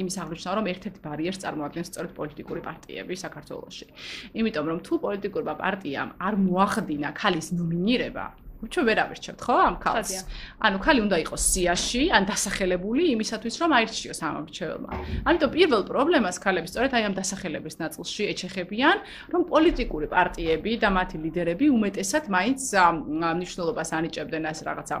იმის 0.00 0.16
აღნიშნა, 0.22 0.50
რომ 0.54 0.66
ერთ-ერთი 0.72 1.00
ბარიერს 1.04 1.42
წარმოადგენს 1.44 1.88
სწორედ 1.90 2.12
პოლიტიკური 2.18 2.60
პარტიები 2.64 3.14
საქართველოში. 3.24 3.86
იმიტომ 4.38 4.64
რომ 4.70 4.78
თუ 4.86 4.94
პოლიტიკურმა 5.04 5.54
პარტიამ 5.64 6.10
არ 6.20 6.34
მოახდინა 6.44 7.08
ქალის 7.18 7.48
ნომინირება, 7.58 8.24
ჩვენ 8.72 8.84
ვერ 8.88 8.98
ავერჩევთ 9.04 9.40
ხო 9.44 9.56
ამ 9.68 9.76
ქალს? 9.84 10.12
ანუ 10.60 10.78
ქალი 10.84 11.00
უნდა 11.06 11.16
იყოს 11.24 11.42
სიაში, 11.54 12.02
ან 12.16 12.22
დასახელებული 12.30 13.02
იმისათვის, 13.14 13.54
რომ 13.60 13.70
აირჩიოს 13.78 14.20
ამ 14.24 14.34
არჩეველმა. 14.44 14.90
ამიტომ 15.28 15.50
პირველ 15.56 15.82
პრობლემას 15.90 16.36
ქალები 16.44 16.68
სწორედ 16.70 16.92
აი 16.94 17.02
ამ 17.08 17.14
დასახელების 17.20 17.74
ნაწილში 17.82 18.22
ეჩეხებიან, 18.32 18.96
რომ 19.32 19.42
პოლიტიკური 19.52 20.06
პარტიები 20.14 20.72
და 20.82 20.88
მათი 20.94 21.16
ლიდერები 21.24 21.66
უმეტესად 21.76 22.24
მაინც 22.30 22.60
მნიშვნელობას 23.38 23.88
ანიჭებდნენ 23.98 24.44
ეს 24.52 24.60
რაღაცა 24.68 24.96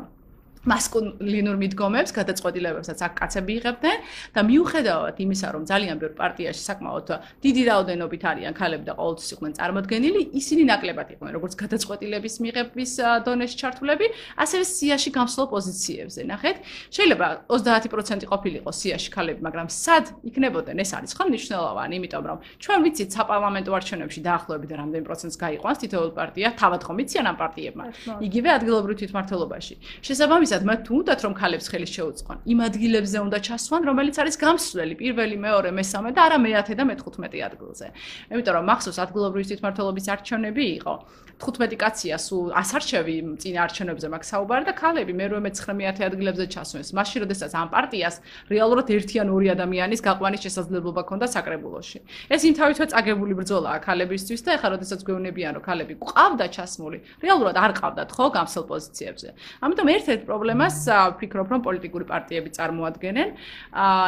მასკულინურ 0.64 1.56
მიდგომებს, 1.60 2.10
გადაწყვეტილებებსაც 2.16 2.98
აქ 3.04 3.12
კაცები 3.20 3.52
იღებდნენ 3.58 3.98
და 4.34 4.40
მიუხედავად 4.48 5.16
იმისა, 5.24 5.48
რომ 5.54 5.62
ძალიან 5.68 5.96
ბევრ 6.00 6.14
პარტიაში 6.16 6.62
საკმაოდ 6.64 7.08
დიდი 7.44 7.62
რაოდენობით 7.68 8.22
არიან 8.30 8.54
ქალები 8.56 8.84
და 8.88 8.94
ყოველთვის 8.96 9.28
იყვნენ 9.34 9.52
წარმოდგენილი, 9.58 10.20
ისინი 10.40 10.62
ნაკლებად 10.72 11.08
იყვნენ 11.14 11.32
როგორც 11.36 11.52
გადაწყვეტილების 11.62 12.34
მიღების 12.44 12.92
დონეში 13.28 13.56
ჩართულები, 13.60 14.06
ასევე 14.40 14.64
სიაში 14.64 15.10
გამსვლელ 15.14 15.46
პოზიციებზე. 15.54 16.20
ნახეთ, 16.24 16.56
შეიძლება 16.96 17.26
30% 17.48 18.24
ყოფილიყო 18.32 18.70
სიაში 18.72 19.08
ქალები, 19.12 19.40
მაგრამ 19.44 19.68
სად 19.68 20.04
იქნებოდნენ 20.24 20.76
ეს 20.80 20.90
არის 20.96 21.12
ხო 21.14 21.24
მნიშვნელოვანი, 21.28 21.94
იმიტომ 22.00 22.24
რომ 22.24 22.38
ჩვენ 22.62 22.78
ვიცით 22.84 23.10
საპარლამენტო 23.14 23.70
არჩევნებში 23.78 24.20
დაახლოებით 24.24 24.70
რამდენი 24.80 25.04
პროცენტს 25.04 25.36
გაიყვანს 25.44 25.78
თითოეულ 25.84 26.12
პარტია, 26.18 26.48
თავად 26.56 26.80
ხომ 26.86 26.98
იციან 27.04 27.26
ამ 27.30 27.36
პარტიებმა. 27.42 27.84
იგივე 28.24 28.48
ადგილობრივ 28.58 28.94
თვითმმართველობაში. 29.00 29.74
შესაბამისად 30.06 30.53
შესაბამისად 30.54 30.66
მათ 30.68 30.90
უნდათ 30.94 31.20
რომ 31.24 31.34
ქალებს 31.34 31.66
ხელი 31.70 31.88
შეუწყონ. 31.90 32.38
იმ 32.46 32.58
ადგილებზე 32.68 33.18
უნდა 33.26 33.38
ჩასვან 33.42 33.82
რომელიც 33.90 34.16
არის 34.22 34.36
გამსვლელი 34.38 34.94
პირველი 35.02 35.36
მეორე 35.42 35.70
მესამე 35.74 36.10
და 36.14 36.20
არა 36.26 36.38
მეათე 36.38 36.74
და 36.78 36.84
მე-15 36.86 37.42
ადგილზე. 37.48 37.86
იმიტომ 38.30 38.54
რომ 38.54 38.64
მახსოვს 38.70 38.98
ადგილობრივი 39.04 39.44
თვითმმართველობის 39.50 40.06
არჩევნები 40.14 40.64
იყო. 40.78 40.94
15 41.34 41.74
კაცია 41.74 42.16
სულ 42.22 42.54
ასარჩევი 42.54 43.14
წინა 43.42 43.60
არჩევნებზე 43.66 44.06
მაგ 44.14 44.22
საუბარი 44.22 44.64
და 44.70 44.72
ქალები 44.78 45.12
მე-8 45.18 45.42
მე-19 45.42 46.06
ადგილებზე 46.06 46.44
ჩასვენს. 46.54 46.88
მაშინ 46.94 47.18
როდესაც 47.26 47.52
ამ 47.58 47.68
პარტიას 47.74 48.16
რეალურად 48.54 48.86
ერთი 48.94 49.16
ან 49.18 49.28
ორი 49.34 49.48
ადამიანის 49.54 50.00
გაყვანის 50.06 50.40
შესაძლებლობა 50.46 51.00
ჰქონდა 51.04 51.26
საკრებულოში. 51.34 51.98
ეს 52.30 52.42
იმთავითვე 52.48 52.84
წაგებული 52.94 53.34
ბრძოლაა 53.34 53.78
ქალებისთვის 53.82 54.40
და 54.46 54.50
ეხლა 54.54 54.68
როდესაც 54.78 55.00
გვეუბნებიან 55.02 55.52
რომ 55.58 55.64
ქალები 55.66 55.94
ყავდა 55.98 56.46
ჩასმული 56.54 56.98
რეალურად 57.24 57.56
არ 57.58 57.72
ყავდათ 57.82 58.10
ხო 58.14 58.26
გამსელ 58.30 58.64
პოზიციებზე. 58.70 59.28
ამიტომ 59.64 59.86
ერთ-ერთი 59.94 60.24
პრობლემას 60.44 60.76
ვფიქრობ, 61.16 61.48
რომ 61.56 61.60
პოლიტიკური 61.64 62.04
პარტიები 62.04 62.50
წარმოადგენენ, 62.52 63.28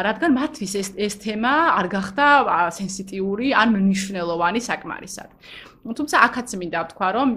რადგან 0.05 0.31
მათთვის 0.37 0.73
ეს 0.77 0.89
ეს 1.01 1.15
თემა 1.25 1.53
არ 1.81 1.87
გახდა 1.97 2.27
სენსიტიური 2.77 3.57
ან 3.57 3.73
მნიშვნელოვანი 3.73 4.61
საკმარისად. 4.61 5.33
თუმცა 5.87 6.17
აქაც 6.27 6.49
მინდა 6.61 6.79
ვთქვა, 6.83 7.09
რომ 7.17 7.29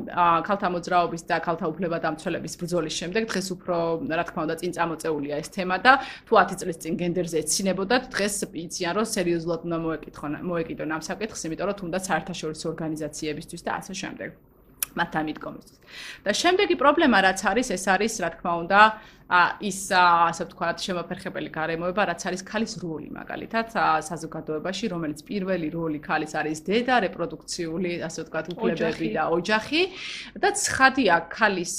ქალთა 0.43 0.67
მოძრაობის 0.73 1.23
და 1.29 1.37
ქალთა 1.37 1.65
უფლებადამცველების 1.69 2.53
ბრძოლის 2.59 2.93
შემდეგ 2.99 3.23
დღეს 3.29 3.47
უფრო, 3.55 3.75
რა 4.09 4.23
თქმა 4.25 4.41
უნდა, 4.49 4.55
წინ 4.59 4.71
წამოწეულია 4.73 5.35
ეს 5.37 5.49
თემა 5.53 5.77
და 5.85 5.93
თუ 6.25 6.33
10 6.33 6.59
წლის 6.59 6.77
წინ 6.81 6.93
გენდერზე 6.97 7.37
ეცინებოდათ, 7.45 8.03
დღეს 8.09 8.35
იციან, 8.49 8.93
რომ 8.97 9.05
სერიოზულად 9.15 9.61
უნდა 9.69 9.77
მოეკითხონ, 9.85 10.33
მოეკიდონ 10.49 10.89
ამ 10.97 11.01
საკითხს, 11.05 11.45
იმიტომ 11.45 11.67
რომ 11.69 11.77
თუნდაც 11.77 12.03
საერთაშორისო 12.09 12.65
ორგანიზაციებისთვის 12.73 13.61
და 13.63 13.71
ასე 13.79 13.93
შემდეგ. 14.01 14.48
მათთან 14.97 15.23
მიდგომისთვის. 15.29 15.77
და 16.25 16.31
შემდეგი 16.41 16.75
პრობლემა 16.81 17.17
რაც 17.25 17.39
არის, 17.49 17.67
ეს 17.77 17.85
არის, 17.93 18.13
რა 18.23 18.29
თქმა 18.35 18.53
უნდა, 18.63 18.79
ის 19.29 19.79
ასე 19.93 20.45
ვთქვათ, 20.49 20.81
შემოფერხებელი 20.81 21.49
გარემოება, 21.53 22.01
რაც 22.09 22.21
არის 22.25 22.41
ქალის 22.49 22.73
როლი 22.81 23.13
მაგალითად 23.13 23.67
საზოგადოებაში, 24.09 24.85
რომელიც 24.89 25.19
პირველი 25.21 25.69
როლი 25.69 25.99
ქალის 26.01 26.33
არის 26.33 26.59
დედა, 26.65 26.95
რეპროდუქციული, 27.05 27.91
ასე 28.09 28.25
ვთქვათ, 28.25 28.45
უფლებები 28.57 29.07
და 29.13 29.23
ოჯახი. 29.29 29.81
და 30.33 30.49
ცხადია 30.49 31.15
ქალის 31.29 31.73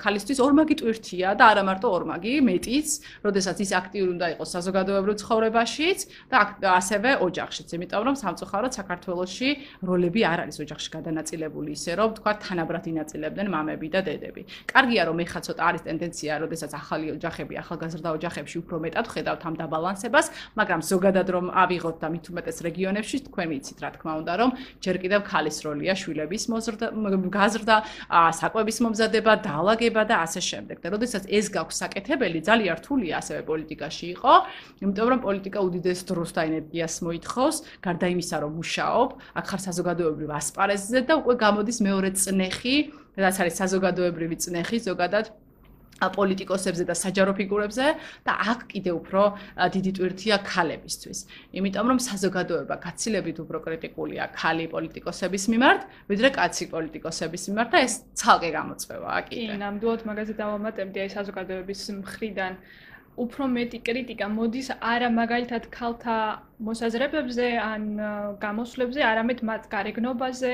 ქალისთვის 0.00 0.38
ორმაგი 0.40 0.74
ტვირთია 0.80 1.28
და 1.36 1.44
არა 1.52 1.62
მარტო 1.68 1.88
ორმაგი, 1.98 2.34
მეტიც, 2.40 2.88
როდესაც 3.28 3.56
ის 3.68 3.70
აქტიური 3.76 4.10
უნდა 4.16 4.26
იყოს 4.40 4.48
საზოგადოებრივ 4.56 5.14
ცხოვრებაშიც 5.20 5.98
და 6.32 6.38
ასევე 6.80 7.10
ოჯახშიც, 7.28 7.68
იმიტომ 7.76 8.02
რომ 8.08 8.16
სამწუხაროდ 8.24 8.72
საქართველოში 8.72 9.48
როლები 9.84 10.20
არ 10.24 10.38
არის 10.48 10.56
ოჯახში 10.64 10.88
გადანაწილებული 10.96 11.70
ისე, 11.76 11.92
რომ 12.00 12.08
ვთქვათ, 12.16 12.38
თანაბრად 12.48 12.84
ინაწილებდნენ 12.88 13.48
მამები 13.52 13.88
და 13.92 14.00
დედები. 14.08 14.42
კარგია 14.72 15.02
რომ 15.12 15.16
ეხა 15.28 15.40
ცოტა 15.44 15.62
არის 15.68 15.82
ტენდენცია 15.84 16.37
როდესაც 16.44 16.72
ახალი 16.78 17.06
ოჯახები, 17.16 17.54
ახალგაზრდა 17.62 18.08
ოჯახებში 18.18 18.56
უფრო 18.62 18.76
მეტად 18.84 19.06
ხედავთ 19.12 19.42
ამ 19.48 19.54
დაბალანსებას, 19.58 20.26
მაგრამ 20.58 20.80
ზოგადად 20.90 21.28
რომ 21.34 21.46
ავიღოთ 21.64 21.96
და 22.02 22.08
მით 22.12 22.24
უმეტეს 22.32 22.58
რეგიონებში 22.68 23.16
თქვენ 23.28 23.46
ვიცით 23.52 23.78
რა 23.82 23.90
თქმა 23.98 24.12
უნდა, 24.22 24.32
რომ 24.40 24.50
ჯერ 24.84 24.96
კიდევ 25.02 25.20
ქალის 25.28 25.56
როლია 25.66 25.94
შვილების 25.98 26.44
მოზრდა, 26.52 26.86
გაზრდა, 27.38 27.76
საკვების 28.38 28.78
მომზადება, 28.84 29.32
დაალაგება 29.46 30.02
და 30.08 30.16
ასე 30.26 30.40
შემდეგ. 30.48 30.76
და 30.82 30.88
როდესაც 30.94 31.22
ეს 31.28 31.46
გაქვს 31.52 31.76
საკეთებელი, 31.82 32.38
ძალიან 32.48 32.74
რთულია 32.80 33.14
ასევე 33.22 33.40
პოლიტიკაში 33.50 34.06
იყო, 34.14 34.32
იმიტომ 34.82 35.06
რომ 35.12 35.20
პოლიტიკა 35.26 35.58
უდიდეს 35.68 36.00
დროს 36.08 36.30
და 36.36 36.40
ენერგიას 36.48 36.94
მოითხოვს, 37.06 37.56
გარდა 37.84 38.06
იმისა, 38.14 38.36
რომ 38.42 38.52
მუშაობ, 38.60 39.08
აქ 39.38 39.44
ხარ 39.48 39.60
საზოგადოებრივ 39.68 40.30
ასპარეზზე 40.38 41.00
და 41.08 41.14
უკვე 41.20 41.34
გამოდის 41.44 41.78
მეორე 41.86 42.10
წნეხი, 42.22 42.76
რაც 43.18 43.36
არის 43.42 43.54
საზოგადოებრივი 43.62 44.36
წნეხი 44.44 44.78
ზოგადად 44.88 45.26
პოლიტიკოსებზე 45.98 46.84
და 46.86 46.94
საჯარო 46.94 47.32
ფიგურებზე 47.38 47.86
და 48.26 48.32
აქ 48.52 48.60
კიდე 48.72 48.90
უფრო 48.98 49.22
დიდი 49.74 49.90
ტვირთია 49.98 50.36
ქალებისთვის. 50.46 51.18
იმიტომ 51.58 51.86
რომ 51.90 51.98
საზოგადოება 52.08 52.74
გაცილებით 52.86 53.36
უფრო 53.42 53.58
კრიტიკულია 53.66 54.24
ქალი 54.38 54.66
პოლიტიკოსების 54.74 55.44
მიმართ, 55.52 55.80
ვიდრე 56.10 56.28
კაცი 56.38 56.64
პოლიტიკოსების 56.74 57.42
მიმართ 57.50 57.68
და 57.74 57.78
ეს 57.86 57.94
ცალკე 58.14 58.50
გამოწვევაა 58.58 59.20
კიდე. 59.28 59.46
კი, 59.48 59.58
ნამდვილად 59.58 60.00
მაგაზე 60.08 60.32
დავამატებდი 60.38 60.98
აი 61.02 61.10
საზოგადოების 61.18 61.80
მხრიდან 61.98 62.52
უფრო 63.24 63.46
მეტი 63.54 63.78
კრიტიკა 63.86 64.26
მოდის 64.34 64.68
არა 64.78 65.08
მაგალითად 65.14 65.64
ქალთა 65.74 66.16
მოსაზრებებზე 66.68 67.46
ან 67.62 67.82
გამოსვლებზე, 68.42 69.00
არამედ 69.10 69.42
მათ 69.50 69.62
გარეგნობაზე, 69.74 70.52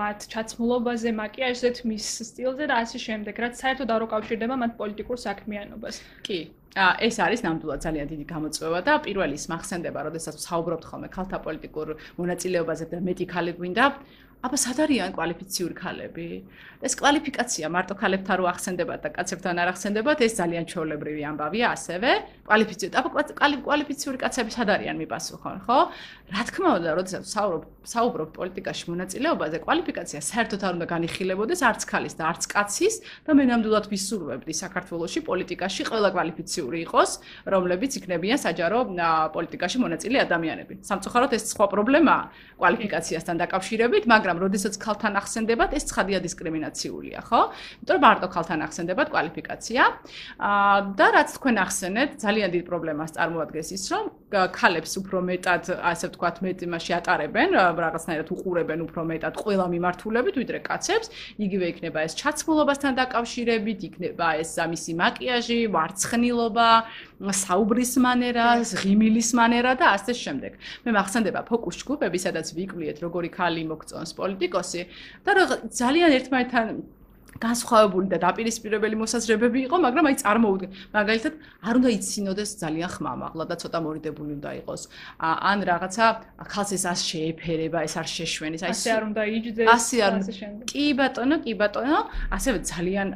მათ 0.00 0.26
ჩაცმულობაზე, 0.32 1.14
მაკიაჟზე, 1.22 1.70
მის 1.90 2.06
სტილზე 2.30 2.64
და 2.70 2.74
ასე 2.86 2.98
შემდეგ, 3.06 3.34
რაც 3.44 3.54
საერთოდ 3.62 3.88
არ 3.94 4.06
უკავშირდება 4.06 4.54
მათ 4.62 4.72
პოლიტიკურ 4.80 5.16
საქმიანობას. 5.28 6.02
კი. 6.26 6.40
ა 6.72 6.96
ეს 7.04 7.20
არის 7.20 7.40
ნამდვილად 7.44 7.80
ძალიან 7.84 8.06
დიდი 8.08 8.24
გამოწვევა 8.32 8.78
და 8.80 8.92
პირველი 9.04 9.34
ის 9.36 9.44
მახსენდება, 9.52 9.98
როდესაც 10.08 10.34
ვსაუბრობთ 10.40 10.84
ხოლმე 10.88 11.08
ქალთა 11.12 11.38
პოლიტიკურ 11.44 11.88
მონაწილეობაზე 12.16 12.84
და 12.88 12.98
მეტი 13.08 13.26
ქალი 13.28 13.52
გვინდა, 13.60 13.84
აბა 14.42 14.58
სად 14.58 14.78
არიან 14.82 15.12
კვალიფიციური 15.14 15.74
ქალები? 15.78 16.28
ეს 16.82 16.96
კვალიფიკაცია 16.98 17.68
მარტო 17.70 17.94
ქალებთან 17.94 18.36
რო 18.42 18.46
ახსენდებათ 18.50 19.00
და 19.06 19.10
კაცებთან 19.14 19.60
არ 19.62 19.68
ახსენდებათ, 19.70 20.18
ეს 20.26 20.34
ძალიან 20.34 20.64
ჩაოლებრივი 20.66 21.22
ამბავია 21.30 21.66
ასევე. 21.78 22.10
კვალიფიციური, 22.42 22.90
აბა 22.90 23.10
კვალიფიციური 23.38 24.18
კაცები 24.18 24.50
სად 24.50 24.68
არიან 24.74 24.96
მიპასუხონ, 24.98 25.56
ხო? 25.62 25.78
რა 26.34 26.42
თქმა 26.50 26.70
უნდა, 26.82 26.90
როდესაც 26.98 27.22
საუბრობ 27.22 27.62
საუბრობ 27.82 28.30
პოლიტიკაში 28.38 28.84
მონაწილეობაზე, 28.92 29.56
კვალიფიკაცია 29.66 30.20
საერთოდ 30.22 30.60
არ 30.66 30.72
უნდა 30.78 30.86
განიხილებოდეს 30.92 31.60
არც 31.66 31.82
ქალის 31.90 32.14
და 32.18 32.24
არც 32.30 32.42
კაცის 32.52 32.94
და 33.26 33.30
მე 33.34 33.44
ნამდვილად 33.50 33.86
ვისურვებდი 33.90 34.54
საქართველოსში 34.54 35.20
პოლიტიკაში 35.26 35.82
ყველა 35.90 36.08
კვალიფიციური 36.14 36.78
იყოს, 36.86 37.10
რომლებიც 37.54 37.92
იქნებიან 37.98 38.38
საჯარო 38.38 38.78
პოლიტიკაში 39.34 39.78
მონაწილე 39.82 40.18
ადამიანები. 40.26 40.74
სამწუხაროდ 40.86 41.32
ეს 41.36 41.42
სხვა 41.52 41.66
პრობლემაა 41.74 42.22
კვალიფიკაციასთან 42.62 43.36
დაკავშირებით, 43.42 44.04
მაგრამ 44.06 44.31
მაგრამ 44.32 44.48
როდესაც 44.48 44.74
ქალთან 44.80 45.12
ახსენდებათ, 45.20 45.70
ეს 45.76 45.84
ცხადია 45.92 46.18
დისკრიმინაციულია, 46.24 47.20
ხო? 47.28 47.40
იმიტომ 47.52 47.96
რომ 47.96 48.02
მარტო 48.02 48.26
ქალთან 48.32 48.60
ახსენდებათ 48.64 49.08
კვალიფიკაცია. 49.12 49.82
აა 50.40 50.76
და 50.96 51.06
რაც 51.12 51.28
თქვენ 51.36 51.56
ახსენეთ, 51.64 52.10
ძალიან 52.24 52.48
დიდ 52.56 52.64
პრობლემას 52.64 53.10
წარმოადგენს 53.16 53.68
ის, 53.76 53.84
რომ 53.92 54.04
ქალებს 54.32 54.92
უფრო 54.96 55.18
მეტად, 55.28 55.64
ასე 55.84 56.04
ვთქვათ, 56.08 56.36
მეტ 56.40 56.58
იმაში 56.64 56.92
ატარებენ, 56.96 57.48
რაღაცნაირად 57.84 58.28
უყურებენ 58.32 58.80
უფრო 58.88 59.02
მეტად 59.12 59.34
ყველა 59.36 59.66
მიმართულებით, 59.68 60.34
ვიდრე 60.40 60.58
კაცებს. 60.64 61.12
იგივე 61.36 61.64
იქნება 61.72 61.98
ეს 62.08 62.12
ჩაცმულობასთან 62.16 62.92
დაკავშირებით, 62.96 63.78
იქნება 63.92 64.26
ეს 64.40 64.48
სამისი 64.56 64.92
მაკიაჟი, 64.96 65.60
მარცხნილობა, 65.76 66.68
საუბრის 67.30 67.92
მანერა, 68.02 68.46
ღიმილის 68.82 69.30
მანერა 69.38 69.72
და 69.78 69.94
ასე 69.94 70.12
შემდეგ. 70.18 70.58
მე 70.82 70.90
მახსენდება 70.98 71.40
ფოკუს 71.46 71.78
ჯგუფები, 71.86 72.18
სადაც 72.18 72.50
ვიკვლიეთ 72.58 72.98
როგორი 73.06 73.30
ქალი 73.30 73.62
მოგწონს 73.70 74.10
პოლიტიკოსი 74.18 74.82
და 75.22 75.30
ძალიან 75.70 76.10
ერთმანეთთან 76.18 76.66
განსხვავებული 77.40 78.06
და 78.12 78.18
დაპირისპირებელი 78.22 78.96
მოსაზრებები 79.02 79.58
იყო, 79.66 79.76
მაგრამ 79.86 80.04
აი 80.10 80.16
წარმოუდგენ. 80.22 80.70
მაგალითად, 80.92 81.34
არ 81.62 81.74
უნდა 81.80 81.88
იცინოდეს 81.96 82.50
ძალიან 82.62 82.88
ხმამაღლა 82.92 83.44
და 83.48 83.54
ცოტა 83.62 83.78
მორიდებული 83.82 84.30
უნდა 84.36 84.50
იყოს. 84.60 84.82
ან 85.22 85.58
რაღაცა 85.64 86.04
ხალს 86.52 86.70
ეს 86.76 86.84
არ 86.92 86.98
შეეფერება, 87.08 87.78
ეს 87.86 87.94
არ 87.96 88.08
შეშვენის, 88.16 88.62
აი 88.62 88.70
ასე 88.76 88.88
არ 88.92 89.02
უნდა 89.08 89.22
იჯდეს. 89.36 89.66
ასე 89.72 89.96
არ. 90.06 90.12
კი 90.68 90.84
ბატონო, 90.98 91.36
კი 91.44 91.52
ბატონო, 91.56 91.98
ასევე 92.36 92.58
ძალიან 92.72 93.08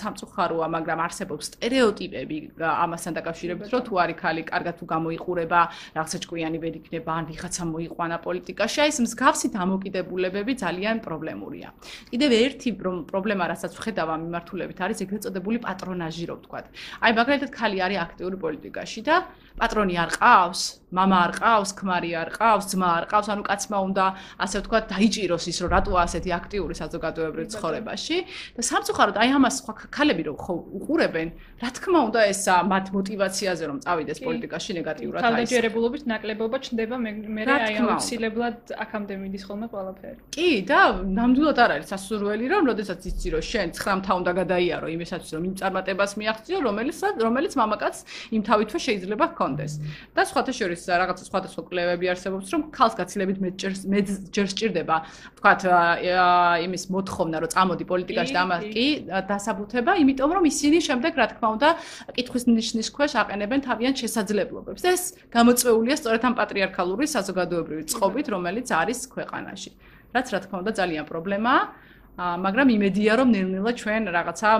სამწუხაროა, 0.00 0.66
მაგრამ 0.76 0.98
არსებობს 1.06 1.44
стереოტიპები 1.52 2.36
ამასთან 2.60 3.12
დაკავშირებით, 3.18 3.68
რომ 3.72 3.82
თუ 3.88 3.94
არის 4.02 4.16
ხალი 4.22 4.42
კარგად 4.52 4.74
თუ 4.78 4.84
გამოიყურება, 4.94 5.60
რაღაცა 5.96 6.18
ჭკვიანი 6.22 6.58
ვერ 6.62 6.74
იქნება, 6.80 7.10
ან 7.18 7.24
ვიღაცა 7.30 7.62
მოიყვანა 7.72 8.16
პოლიტიკაში, 8.26 8.78
აი 8.84 8.88
ეს 8.92 8.98
მსგავსი 9.06 9.48
დამოკიდებულებები 9.58 10.52
ძალიან 10.64 10.96
პრობლემურია. 11.06 11.68
კიდევ 12.12 12.30
ერთი 12.32 12.70
პრობლემა 13.10 13.44
რაც 13.50 13.61
რასაც 13.62 13.78
ვხედავ 13.78 14.08
ამ 14.10 14.20
მიმართულებით 14.26 14.78
არის 14.82 15.02
ეგრეთ 15.06 15.22
წოდებული 15.26 15.58
პატრონაჟი 15.62 16.24
რო 16.26 16.34
ვთქვა. 16.42 16.60
აი 17.06 17.12
მაგალითად 17.14 17.50
ხალი 17.54 17.78
არის 17.86 17.98
აქტიური 18.02 18.36
პოლიტიკაში 18.42 19.00
და 19.06 19.14
პატრონი 19.62 19.94
არ 20.02 20.10
ყავს, 20.18 20.62
мама 20.92 21.16
არ 21.26 21.32
ყავს, 21.40 21.70
ქმარი 21.80 22.10
არ 22.22 22.30
ყავს, 22.36 22.64
ძმა 22.72 22.88
არ 23.00 23.04
ყავს, 23.08 23.28
ანუ 23.32 23.42
კაცმა 23.48 23.78
უნდა 23.88 24.04
ასე 24.44 24.56
ვთქვათ, 24.60 24.84
დაიჭიროს 24.92 25.44
ის, 25.48 25.56
რომ 25.64 25.70
რატოა 25.72 26.00
ასეთი 26.06 26.30
აქტიური 26.36 26.74
საზოგადოებრივ 26.76 27.46
ცხოვრებაში. 27.54 28.16
და 28.56 28.62
სამწუხაროდ 28.68 29.16
აი 29.22 29.28
ამას 29.38 29.54
სხვა 29.62 29.72
ქალები 29.88 30.22
რომ 30.28 30.36
უყურებენ, 30.76 31.28
რა 31.62 31.70
თქმა 31.72 31.98
უნდა 32.12 32.20
ესა 32.32 32.54
მათ 32.68 32.86
мотиваციაზე 32.92 33.64
რომ 33.70 33.78
წავიდეს 33.84 34.18
პოლიტიკაში 34.26 34.72
ნეგატიურად 34.78 35.20
აი 35.22 35.24
თავდაჯერებულობით 35.32 36.02
ნაკლებობა 36.12 36.56
ჩნდება 36.66 36.96
მე 37.04 37.10
მე 37.36 37.42
აი 37.56 37.74
აუცილებლად 37.82 38.58
აქამდე 38.84 39.14
მიდის 39.22 39.42
ხოლმე 39.48 39.66
ყველაფერი. 39.72 40.18
კი 40.36 40.48
და 40.68 40.80
ნამდვილად 41.18 41.58
არ 41.64 41.70
არის 41.76 41.88
სასურველი 41.92 42.44
რომ 42.52 42.62
როდესაც 42.70 43.00
იცი 43.10 43.28
რომ 43.32 43.42
შენ 43.50 43.68
9 43.78 44.04
თავუნდა 44.06 44.32
გადაიარო 44.40 44.86
იმესაც 44.92 45.24
რომ 45.32 45.42
იმ 45.48 45.54
წარმატებას 45.60 46.12
მიაღწიო 46.20 46.58
რომელიც 46.68 46.98
რომელიც 47.26 47.52
მამაკაც 47.62 47.96
იმ 48.36 48.42
თავითვე 48.42 48.78
შეიძლება 48.86 49.24
ჰქონდეს. 49.32 49.72
და 50.12 50.22
სხვათა 50.28 50.52
შორის 50.52 50.81
რაღაცა 50.88 51.24
სხვადასხვა 51.28 51.62
კვლევები 51.68 52.06
არსებობს, 52.12 52.46
რომ 52.52 52.62
ქალს 52.74 52.94
გაცილებით 52.98 53.38
მეტ 53.42 53.54
ჯერ 54.34 54.46
სჭირდება, 54.52 54.96
ვთქვათ, 55.36 55.60
იმის 56.66 56.82
მოთხოვნა, 56.92 57.36
რომ 57.42 57.50
წამოდი 57.54 57.84
პოლიტიკაში 57.92 58.32
და 58.32 58.40
ამას 58.42 58.64
კი 58.74 58.86
დასაბუთება, 59.30 59.92
იმიტომ 60.02 60.30
რომ 60.36 60.44
ისინი 60.52 60.78
შემდეგ, 60.88 61.12
რა 61.20 61.26
თქმა 61.32 61.48
უნდა, 61.56 61.68
კითხვის 62.16 62.44
ნიშნის 62.48 62.88
ქვეშ 62.96 63.12
აყენებენ 63.22 63.60
თავიანთ 63.68 63.96
შესაძლებლობებს. 64.02 64.82
ეს 64.82 65.02
გამოწვეულია 65.30 65.94
სწორედ 66.00 66.22
ამ 66.26 66.34
პატრიარქალური 66.40 67.06
საზოგადოებრივი 67.06 67.82
წყობით, 67.92 68.26
რომელიც 68.34 68.66
არის 68.72 68.98
ქვეყანაში. 69.14 69.70
რაც 70.12 70.26
რა 70.28 70.38
თქმა 70.44 70.56
უნდა 70.62 70.72
ძალიან 70.76 71.04
პრობლემაა. 71.08 71.62
მაგრამ 72.12 72.68
იმედია 72.76 73.12
რომ 73.16 73.28
ნელ-ნელა 73.32 73.72
ჩვენ 73.72 74.02
რაღაცა 74.12 74.50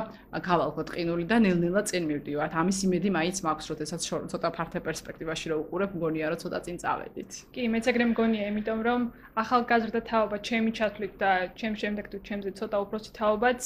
გავალხოთ 0.40 0.88
ყინული 0.96 1.24
და 1.28 1.36
ნელ-ნელა 1.44 1.82
წინ 1.84 2.08
მივდივართ. 2.08 2.52
ამის 2.56 2.78
იმედი 2.88 3.08
მაინც 3.12 3.36
მაქვს, 3.44 3.66
როდესაც 3.72 4.00
ცოტა 4.32 4.48
ფართე 4.56 4.80
პერსპექტივაში 4.80 5.46
რო 5.52 5.56
უყურებ, 5.68 5.90
მგონია 5.92 6.26
რომ 6.32 6.38
ცოტა 6.40 6.58
წინ 6.64 6.76
წავედით. 6.80 7.30
კი, 7.52 7.62
მეც 7.68 7.84
ეგრე 7.92 8.04
მგონია, 8.16 8.44
იმიტომ 8.56 8.80
რომ 8.88 9.00
ახალგაზრდა 9.36 10.00
თაობა 10.00 10.36
ჩემი 10.48 10.70
ჩათვლით 10.72 11.14
და 11.20 11.30
ჩემ 11.60 11.74
შემდეგ 11.76 12.04
თუ 12.12 12.18
ჩემზე 12.24 12.50
ცოტა 12.56 12.76
უფროსი 12.84 13.10
თაობაც 13.20 13.60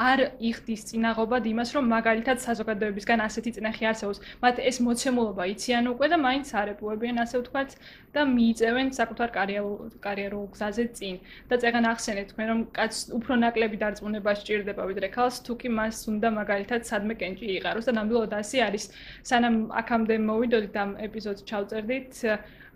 არ 0.00 0.18
იხდის 0.40 0.82
წინაღობად 0.88 1.42
იმას, 1.52 1.68
რომ 1.76 1.84
მაგალითად 1.92 2.36
საზოგადოებისგან 2.40 3.20
ასეთი 3.20 3.50
წნეხი 3.56 3.84
არსებობს. 3.92 4.20
მათ 4.44 4.56
ეს 4.64 4.76
მოცემულობა 4.80 5.44
იციან 5.52 5.84
უკვე 5.92 6.06
და 6.12 6.16
მაინც 6.24 6.46
არებუებიან 6.56 7.16
ასე 7.24 7.36
ვთქვათ 7.44 7.70
და 8.16 8.20
მიიწევენ 8.24 8.88
საკუთარ 8.96 9.28
კარიერულ 9.36 9.76
კარიერულ 10.00 10.44
გზაზე 10.56 10.84
წინ. 10.96 11.16
და 11.48 11.54
წეგან 11.60 11.84
ახსენეთ 11.92 12.26
თქვენ 12.32 12.46
რომ 12.52 12.60
კაც 12.76 12.94
უფრო 13.26 13.36
ნაკლები 13.42 13.78
დარწმუნება 13.82 14.32
სჭირდება 14.38 14.84
ვიდრე 14.86 15.08
ქალს, 15.10 15.42
თუ 15.42 15.54
კი 15.58 15.68
მას 15.74 15.98
უნდა 16.12 16.28
მაგალითად 16.30 16.86
სადმე 16.86 17.14
კენჭი 17.18 17.46
იყაროს 17.58 17.88
და 17.90 17.92
ნამდვილად 17.98 18.36
ასე 18.38 18.58
არის. 18.66 18.84
სანამ 19.26 19.56
აქამდე 19.82 20.14
მოვიდოდით 20.30 20.76
ამ 20.78 20.90
ეპიზოდს 21.10 21.42
ჩავწერდით, 21.50 22.12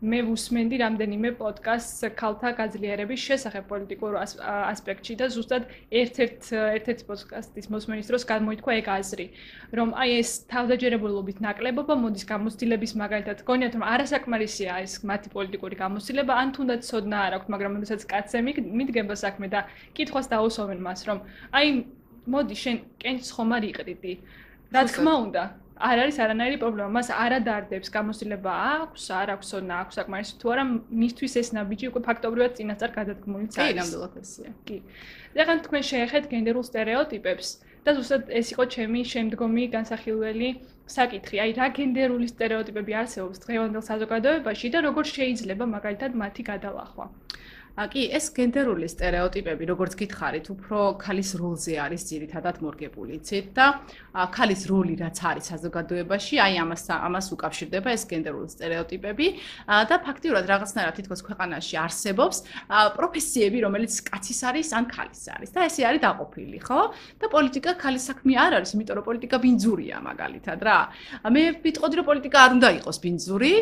მე 0.00 0.22
ვუსმენდი 0.24 0.76
რამდენიმე 0.80 1.30
პოდკასტს 1.36 2.14
ქალთა 2.16 2.50
გაძლიერების 2.56 3.20
შესახებ 3.20 3.66
პოლიტიკურ 3.68 4.14
ასპექტში 4.16 5.16
და 5.20 5.26
ზუსტად 5.34 5.66
ერთ-ერთ 6.00 6.48
ერთ-ერთი 6.56 7.04
პოდკასტის 7.10 7.68
მოსმენის 7.74 8.08
დროს 8.08 8.24
გამოითქვა 8.30 8.76
ეგ 8.80 8.88
აზრი, 8.96 9.26
რომ 9.76 9.92
აი 10.00 10.16
ეს 10.22 10.30
თავდაჯერებულობით 10.48 11.44
ნაკლებობა 11.44 11.94
მოდის 12.00 12.24
გამოცდილების 12.32 12.96
მაგალითად, 12.96 13.44
გონიათ 13.44 13.76
რომ 13.76 13.84
არასაკმარისია 13.92 14.80
ეს 14.88 14.94
მათი 15.04 15.28
პოლიტიკური 15.36 15.76
გამოცდილება, 15.84 16.32
ან 16.32 16.48
თუნდაც 16.56 16.80
ცოდნა 16.88 17.18
არ 17.28 17.32
აქვს, 17.36 17.52
მაგრამ 17.52 17.72
როდესაც 17.76 18.00
კაცზე 18.08 18.38
მიდგება 18.48 19.14
საქმე 19.20 19.52
და 19.52 19.68
კითხვას 19.92 20.32
დაუსვამენ 20.32 20.80
მას, 20.80 21.00
რომ 21.12 21.18
აი 21.52 21.66
მოდი 22.24 22.56
შენ 22.56 22.76
კენჭს 23.04 23.36
ხომ 23.36 23.52
არ 23.52 23.64
იყრიდი? 23.68 24.12
რა 24.72 24.82
თქმა 24.88 25.12
უნდა, 25.28 25.42
არ 25.80 25.96
არის 26.04 26.16
არანაირი 26.24 26.56
პრობლემა. 26.62 26.88
მას 26.96 27.08
არ 27.24 27.32
ადარდებს 27.40 27.88
გამოცდილება 27.96 28.52
აქვს, 28.80 29.04
არ 29.20 29.28
აქვს 29.34 29.48
ოდნა, 29.58 29.74
აქვს 29.82 29.94
საკმარისი 30.00 30.34
თუ 30.40 30.46
არა, 30.52 30.64
მისთვის 31.02 31.32
ეს 31.40 31.48
ნაბიჯი 31.56 31.86
უკვე 31.90 32.00
ფაქტობრივად 32.08 32.52
წინასწარ 32.58 32.90
გადადგმულიც 32.98 33.52
არის. 33.56 33.70
კი, 33.70 33.78
ნამდვილად 33.80 34.14
ესეა. 34.22 34.52
კი. 34.68 34.76
რადგან 35.38 35.58
თქვენ 35.66 35.82
შეეხეთ 35.90 36.24
გენდერულ 36.32 36.64
стереოტიპებს 36.70 37.48
და 37.84 37.90
ზუსტად 37.96 38.22
ეს 38.40 38.46
იყო 38.52 38.64
ჩემი 38.74 39.00
შემდგომი 39.12 39.64
განსახილველი 39.76 40.48
საკითხი. 40.96 41.36
აი, 41.44 41.50
რა 41.58 41.66
გენდერული 41.78 42.26
стереოტიპები 42.34 42.92
არსებობს 43.00 43.40
დღევანდელ 43.44 43.82
საზოგადოებაში 43.90 44.66
და 44.74 44.78
როგორ 44.88 45.04
შეიძლება 45.16 45.64
მაგალითად 45.76 46.12
მათი 46.22 46.42
გადალახვა. 46.50 47.06
კი, 47.88 48.02
ეს 48.12 48.28
გენდერული 48.36 48.88
стереოტიპები, 48.90 49.64
როგორც 49.70 49.94
გითხარით, 49.96 50.50
უფრო 50.52 51.00
ქალის 51.00 51.30
როლზე 51.40 51.78
არის 51.80 52.02
ძირითადად 52.10 52.60
მორგებული, 52.60 53.16
იცით 53.20 53.46
და 53.56 53.66
ქალის 54.34 54.66
როლი 54.68 54.94
რაც 55.00 55.16
არის 55.30 55.48
საზოგადოებაში, 55.54 56.40
აი 56.44 56.54
ამას 56.60 56.84
ამას 56.90 57.26
უკავშირდება 57.36 57.88
ეს 57.94 58.04
გენდერული 58.10 58.48
стереოტიპები 58.52 59.26
და 59.70 59.96
ფაქტიურად 60.02 60.44
რაღაცნაირად 60.50 60.94
თითქოს 60.98 61.22
ქვეყანაში 61.24 61.74
არსებობს 61.80 62.36
პროფესიები, 62.98 63.58
რომელიც 63.64 63.92
კაცის 64.10 64.40
არის 64.50 64.68
ან 64.76 64.84
ქალის 64.90 65.22
არის 65.30 65.50
და 65.54 65.60
ესე 65.70 65.82
არის 65.88 66.02
დაყოფილი, 66.04 66.58
ხო? 66.60 66.80
და 67.22 67.26
პოლიტიკა 67.30 67.70
ქალის 67.80 68.04
საქმე 68.10 68.34
არ 68.34 68.52
არის, 68.60 68.70
იმიტომ 68.76 68.94
რომ 68.98 69.04
პოლიტიკა 69.08 69.36
ბინძურია 69.40 69.96
მაგალითად 70.10 70.58
რა. 70.66 70.78
მე 71.30 71.42
ვიტყოდი 71.64 71.94
რომ 71.96 72.06
პოლიტიკა 72.10 72.38
არ 72.44 72.50
უნდა 72.58 72.68
იყოს 72.82 72.96
ბინძური, 73.04 73.52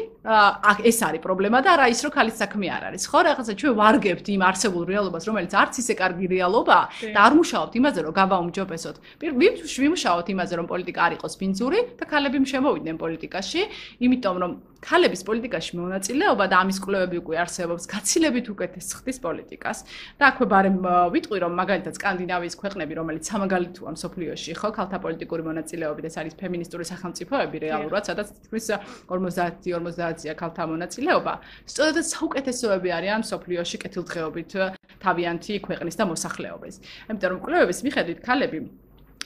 ეს 0.88 0.98
არის 1.06 1.22
პრობლემა 1.22 1.58
და 1.60 1.68
არა 1.76 1.87
ის 1.92 2.00
რომ 2.02 2.12
ქალის 2.16 2.37
საქმე 2.40 2.66
არ 2.72 2.82
არის, 2.88 3.02
ხო? 3.04 3.18
რაღაცა 3.28 3.52
ჩვენ 3.58 3.75
ვარ 3.78 3.96
ვარგებთ 4.08 4.28
იმ 4.32 4.42
არსებულ 4.48 4.84
რეალობას, 4.88 5.24
რომელიც 5.28 5.52
არც 5.52 5.74
ისე 5.82 5.94
კარგი 5.98 6.26
რეალობაა 6.32 6.84
და 7.12 7.20
არ 7.28 7.32
მუშაობთ 7.38 7.72
იმაზე, 7.80 8.00
რომ 8.08 8.12
გავაუმჯობესოთ. 8.16 8.96
ვიმუშაობთ 9.20 10.28
იმაზე, 10.32 10.54
რომ 10.58 10.66
პოლიტიკა 10.72 11.00
არ 11.04 11.12
იყოს 11.18 11.34
ბინძური 11.40 11.78
და 12.00 12.04
ქალები 12.08 12.38
შემოვიდნენ 12.48 12.96
პოლიტიკაში, 12.96 13.60
იმიტომ 14.08 14.36
რომ 14.42 14.52
ქალების 14.78 15.24
პოლიტიკაში 15.26 15.72
მონაწილეობა 15.74 16.44
და 16.46 16.56
ამის 16.62 16.78
კვლევები 16.78 17.16
უკვე 17.18 17.36
არსებობს, 17.42 17.84
გაცილებით 17.90 18.46
უკეთეს 18.54 18.88
ხდის 18.98 19.18
პოლიტიკას. 19.26 19.78
და 20.18 20.24
აქვე 20.30 20.46
ბარემ 20.46 20.78
ვიტყვი, 21.14 21.38
რომ 21.42 21.52
მაგალითად 21.58 21.92
სკანდინავიის 21.98 22.54
ქვეყნები, 22.62 22.92
რომელიც 22.94 23.22
სამაგალითოა 23.26 23.90
მსოფლიოში, 23.98 24.50
ხო, 24.54 24.68
ქალთა 24.78 24.98
პოლიტიკური 25.02 25.42
მონაწილეობით, 25.50 26.04
ეს 26.06 26.16
არის 26.22 26.34
ფემინისტური 26.38 26.84
სახელმწიფოები 26.86 27.56
რეალურად, 27.58 28.02
სადაც 28.06 28.26
თითქმის 28.38 28.66
50-50-ია 29.10 30.32
ქალთა 30.38 30.62
მონაწილეობა. 30.70 31.32
სწორედ 31.66 31.96
საუკეთესოები 32.14 32.88
არიან 32.98 33.20
მსოფლიოში 33.26 33.76
კეთილდღეობით 33.88 34.54
თავიანთი 35.02 35.54
ქვეყნის 35.64 35.97
და 35.99 36.04
მოსახლეობის. 36.12 36.76
ამიტომ 37.09 37.30
რომ 37.33 37.40
კვლევების 37.45 37.80
მიხედვით 37.88 38.21
ქალები 38.28 38.59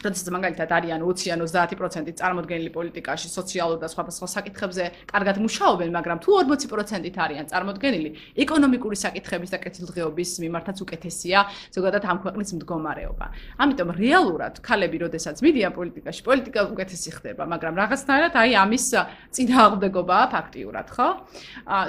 როდესაც 0.02 0.28
მაგალითად 0.34 0.70
არიან 0.76 1.00
20-30% 1.06 2.12
წარმოდგენილი 2.18 2.70
პოლიტიკაში, 2.74 3.28
სოციალურ 3.32 3.78
და 3.82 3.88
სხვადასხვა 3.88 4.28
საკითხებზე 4.36 4.84
კარგად 5.12 5.36
მუშაობენ, 5.42 5.90
მაგრამ 5.96 6.18
თუ 6.22 6.30
40%-ით 6.42 7.16
არიან 7.22 7.46
წარმოდგენილი, 7.52 8.10
ეკონომიკური 8.42 8.96
საკითხების 8.98 9.50
და 9.54 9.58
კეთილდღეობის 9.62 10.30
მიმართაც 10.42 10.76
უკეთესია 10.82 11.38
ზოგადად 11.70 12.02
ამ 12.02 12.18
ქვეყნის 12.24 12.50
მდგომარეობა. 12.58 13.26
ამიტომ 13.62 13.88
რეალურად 13.96 14.54
ქალები 14.62 14.96
როდესაც 15.06 15.36
მიდიან 15.42 15.72
პოლიტიკაში, 15.76 16.20
პოლიტიკა 16.26 16.60
უკეთესი 16.72 17.10
ხდება, 17.16 17.42
მაგრამ 17.46 17.74
რაღაცნაირად 17.78 18.34
აი 18.42 18.50
ამის 18.62 18.86
წინააღმდეგობაა 19.32 20.26
ფაქტიურად, 20.34 20.88
ხო? 20.92 21.08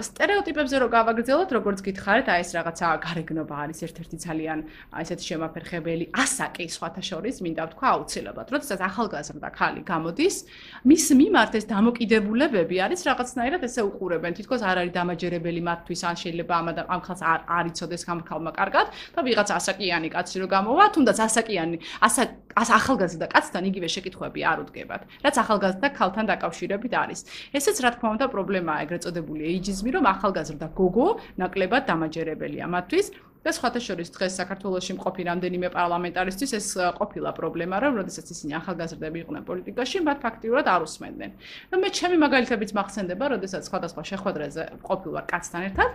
стереოტიპებზე 0.08 0.75
რო 0.84 0.88
გავაგრძელოთ, 0.93 1.50
როგორც 1.58 1.79
გითხარით, 1.88 2.27
აი 2.29 2.39
ეს 2.43 2.51
რაღაცა 2.58 2.88
გარეგნობა 3.03 3.55
არის 3.63 3.79
ერთ-ერთი 3.88 4.17
ძალიან 4.24 4.60
ესეთი 5.01 5.25
შემაფერხებელი 5.34 6.05
ასაკი 6.13 6.65
სხვათა 6.70 7.01
შორის, 7.03 7.36
მინდა 7.43 7.63
ვთქვა, 7.74 7.89
აუცილებლად. 8.03 8.48
როდესაც 8.51 8.79
ახალგაზრდა 8.83 9.50
ქალი 9.55 9.81
გამოდის, 9.87 10.35
მის 10.83 11.05
მიმართ 11.16 11.53
ეს 11.59 11.66
დამოკიდებულებები 11.72 12.75
არის 12.83 13.01
რაღაცნაირად 13.07 13.61
ესე 13.63 13.81
უყურებენ. 13.87 14.31
თითქოს 14.37 14.61
არ 14.61 14.77
არის 14.83 14.94
დამაჯერებელი 15.00 15.61
მათთვის, 15.63 16.01
ან 16.03 16.16
შეიძლება 16.20 16.53
ამ 16.59 16.68
ამ 16.83 17.01
ხალხს 17.07 17.24
არ 17.24 17.39
არ 17.48 17.66
იცოდეს 17.72 18.03
გამქალმა 18.03 18.51
კარგად 18.59 18.87
და 19.16 19.20
ვიღაც 19.24 19.50
ასაკიანი 19.57 20.09
კაცი 20.11 20.37
რო 20.44 20.48
გამოვა, 20.51 20.83
თუნდაც 20.94 21.18
ასაკიანი, 21.27 21.77
ასა 22.03 22.24
ახალგაზრდა 22.53 23.25
კაცთან 23.33 23.63
იგივე 23.72 23.87
შეკითხვები 23.96 24.39
არ 24.51 24.57
უდგებათ. 24.68 25.01
რაც 25.24 25.35
ახალგაზრდა 25.44 25.87
ქალთან 25.98 26.25
დაკავშირებით 26.31 26.94
არის. 26.94 27.20
ესეც 27.57 27.77
რა 27.83 27.89
თქმა 27.96 28.09
უნდა 28.20 28.25
პრობლემაა 28.33 28.77
ეგრეთ 28.83 29.01
წოდებული 29.07 29.42
ეიჯიზმი, 29.50 29.89
რომ 29.96 30.05
ახალგაზრდა 30.13 30.68
გოგო 30.77 31.07
ნაკლებად 31.42 31.83
დამაჯერებელია 31.89 32.66
მათთვის. 32.68 33.07
და 33.44 33.51
სხვათა 33.51 33.79
შორის 33.84 34.10
დღეს 34.16 34.34
საქართველოში 34.40 34.94
მყოფი 34.96 35.24
რამდენიმე 35.27 35.68
პარლამენტარისტის 35.75 36.51
ეს 36.56 36.68
ყოფილა 36.96 37.32
პრობლემა, 37.36 37.75
რომ 37.84 37.94
როდესაც 38.00 38.32
ისინი 38.32 38.56
ახალგაზრდები 38.64 39.18
იყვნენ 39.24 39.44
პოლიტიკაში, 39.44 39.98
მათ 40.08 40.18
ფაქტიურად 40.24 40.66
არ 40.72 40.82
უსმენდნენ. 40.88 41.32
და 41.72 41.75
მე 41.84 41.90
ჩემი 41.92 42.18
მაგალითებიც 42.24 42.72
მახსენდება, 42.72 43.25
როდესაც 43.36 43.62
სხვადასხვა 43.68 44.03
შეხვედრაზე 44.12 44.64
ყოფილვარ 44.88 45.25
კაცთან 45.27 45.62
ერთად, 45.68 45.90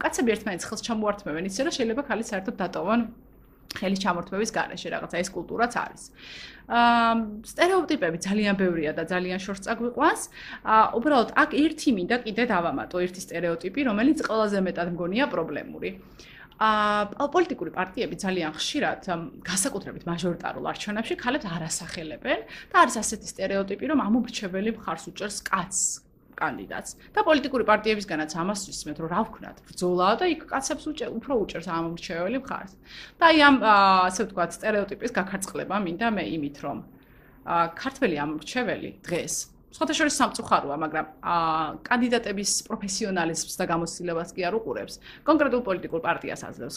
კაცები 0.00 0.30
ერთმანეთს 0.32 0.64
ხელს 0.64 0.82
ჩამოართმევენ 0.88 1.44
ისე, 1.52 1.60
რომ 1.68 1.72
შეიძლება 1.76 2.02
ქალი 2.08 2.24
საერთოდ 2.24 2.54
დატოვონ 2.56 3.00
ხელის 3.74 4.00
ჩამორთმევის 4.04 4.50
გარეშე 4.54 4.88
რაღაცა 4.94 5.16
ეს 5.18 5.28
კულტურაც 5.34 5.72
არის. 5.74 6.02
აა 6.70 7.14
стереოტიპები 7.42 8.18
ძალიან 8.22 8.54
ბევრია 8.54 8.92
და 8.94 9.02
ძალიან 9.02 9.38
შორს 9.42 9.66
წაგვიყვანს. 9.66 10.22
აა 10.62 10.84
უბრალოდ 10.98 11.30
აქ 11.42 11.50
ერთი 11.58 11.90
მინდა 11.98 12.16
კიდე 12.22 12.44
დავამატო 12.54 12.96
ერთი 13.02 13.20
стереოტიპი, 13.26 13.80
რომელიც 13.90 14.18
ყველაზე 14.22 14.58
მეტად 14.62 14.88
მგონია 14.94 15.26
პრობლემური. 15.26 15.90
აა 15.98 16.33
აა 16.54 17.26
პოლიტიკური 17.34 17.70
პარტიები 17.74 18.16
ძალიან 18.22 18.52
ხშირად 18.54 19.06
განსაკუთრებით 19.42 20.04
მაჟორიტარულ 20.06 20.68
არჩევნებში 20.70 21.14
ქალებს 21.18 21.46
არასახელებენ 21.50 22.40
და 22.70 22.76
არის 22.78 22.96
ასეთი 23.02 23.26
стереოტიპი, 23.34 23.84
რომ 23.90 23.98
ამობრჩეველი 24.06 24.70
მხარს 24.78 25.04
უჭერს 25.10 25.38
კაცს, 25.50 25.82
კანდიდატს 26.38 26.90
და 27.10 27.20
პოლიტიკური 27.26 27.64
პარტიებისგანაც 27.66 28.30
ამას 28.38 28.60
ვისმენთ, 28.70 28.98
რომ 29.02 29.10
რა 29.10 29.20
ვქნათ, 29.26 29.56
ბრძოლა 29.66 30.08
და 30.14 30.24
იქ 30.30 30.42
კაცებს 30.50 30.84
უფრო 30.86 31.32
უჭერს 31.42 31.68
ამომრჩეველი 31.74 32.38
მხარს. 32.38 32.72
და 33.18 33.24
აი 33.34 33.38
ამ 33.50 33.56
ასე 34.06 34.20
ვთქვათ, 34.30 34.50
стереოტიპის 34.54 35.10
გაქარწყლება 35.10 35.74
მინდა 35.82 36.08
მე 36.14 36.24
იმით, 36.38 36.56
რომ 36.62 36.78
ქართველი 37.74 38.16
ამომრჩეველი 38.24 38.90
დღეს 39.02 39.53
შორის 39.74 40.14
სამწუხაროა, 40.20 40.76
მაგრამ 40.78 41.06
აა 41.34 41.66
კანდიდატების 41.82 42.50
პროფესიონალიზმს 42.68 43.54
და 43.58 43.64
გამოცდილებას 43.66 44.30
კი 44.34 44.40
არ 44.46 44.54
უყურებს. 44.58 44.94
კონკრეტულ 45.26 45.62
პოლიტიკურ 45.66 46.00
პარტიას 46.04 46.40
აძლევს 46.46 46.76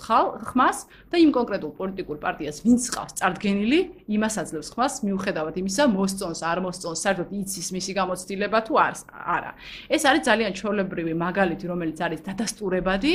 ხმას 0.49 0.77
და 1.13 1.15
იმ 1.21 1.31
კონკრეტულ 1.38 1.71
პოლიტიკურ 1.77 2.17
პარტიას 2.17 2.57
ვინც 2.65 2.83
ყავს 2.97 3.13
წარდგენილი, 3.21 3.79
იმას 4.17 4.36
აძლევს 4.41 4.69
ხმას 4.73 4.93
მიუხედავად 5.05 5.55
იმისა, 5.62 5.83
მოსწონს 5.93 6.41
არ 6.41 6.60
მოსწონს, 6.65 6.99
საერთოდ 7.05 7.29
იცის 7.38 7.67
მისი 7.77 7.91
გამოცდილება 8.01 8.57
თუ 8.65 8.73
არა. 8.81 9.51
ეს 9.93 10.01
არის 10.10 10.21
ძალიან 10.25 10.51
ჩვეულებრივი 10.57 11.13
მაგალითი, 11.13 11.65
რომელიც 11.69 11.97
არის 12.01 12.21
დადასტურებადი 12.25 13.13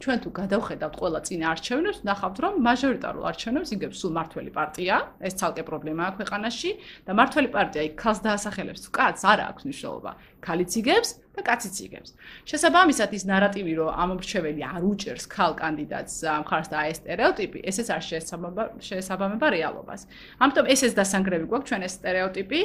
ჩვენ 0.00 0.18
თუ 0.24 0.30
გადავხედავთ 0.32 0.94
ყველა 0.96 1.20
წინა 1.28 1.46
არჩევნებს, 1.52 1.98
ნახავთ, 2.08 2.36
რომ 2.40 2.54
მაჟორიტარულ 2.64 3.24
არჩევნებს 3.30 3.70
იგებს 3.76 3.96
სულ 4.00 4.12
მართველი 4.16 4.50
პარტია, 4.56 4.96
ეს 5.20 5.34
ცალკე 5.36 5.62
პრობლემაა 5.68 6.10
ქვეყანაში 6.16 6.70
და 7.04 7.12
მართველი 7.20 7.48
პარტია 7.52 7.82
იქ 7.84 7.94
ქალს 8.00 8.20
დაასახელებს, 8.24 8.82
კაცს 8.96 9.22
არ 9.28 9.38
აქვს 9.52 9.62
მნიშვნელობა. 9.68 10.12
ქალიც 10.40 10.72
იგებს 10.80 11.10
და 11.36 11.40
კაციც 11.44 11.76
იგებს. 11.84 12.10
შესაბამისად 12.48 13.10
ის 13.12 13.24
ნარატივი, 13.28 13.72
რომ 13.76 13.90
ამომრჩეველი 13.92 14.62
არ 14.64 14.82
უჭერს 14.88 15.24
ქალ 15.28 15.52
კანდიდატს 15.60 16.16
ამხარს 16.32 16.68
და 16.72 16.78
ეს 16.88 16.96
стереოტიპი, 17.04 17.58
ესეც 17.60 17.88
არ 17.92 18.02
შეესაბამება 18.08 18.64
შეესაბამება 18.80 19.46
რეალობას. 19.52 20.00
ამიტომ 20.40 20.66
ესეც 20.74 20.92
დასანგრევი 20.96 21.44
გვაქვს 21.44 21.68
ჩვენ 21.68 21.82
ეს 21.84 21.94
стереოტიპი 22.00 22.60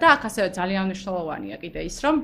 და 0.00 0.06
აქ 0.16 0.22
ასევე 0.28 0.48
ძალიან 0.56 0.84
მნიშვნელოვანია 0.88 1.56
კიდე 1.60 1.80
ის, 1.84 1.96
რომ 2.00 2.16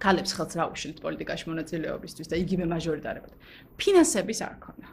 ქალებს 0.00 0.32
ხელს 0.36 0.54
რა 0.56 0.64
უშლით 0.72 0.98
პოლიტიკაში 1.04 1.44
მონაწილეობისთვის 1.50 2.30
და 2.32 2.36
იგივე 2.40 2.64
მაჟორიტარებად. 2.72 3.32
ფინანსების 3.76 4.40
არ 4.46 4.54
ქონა. 4.64 4.88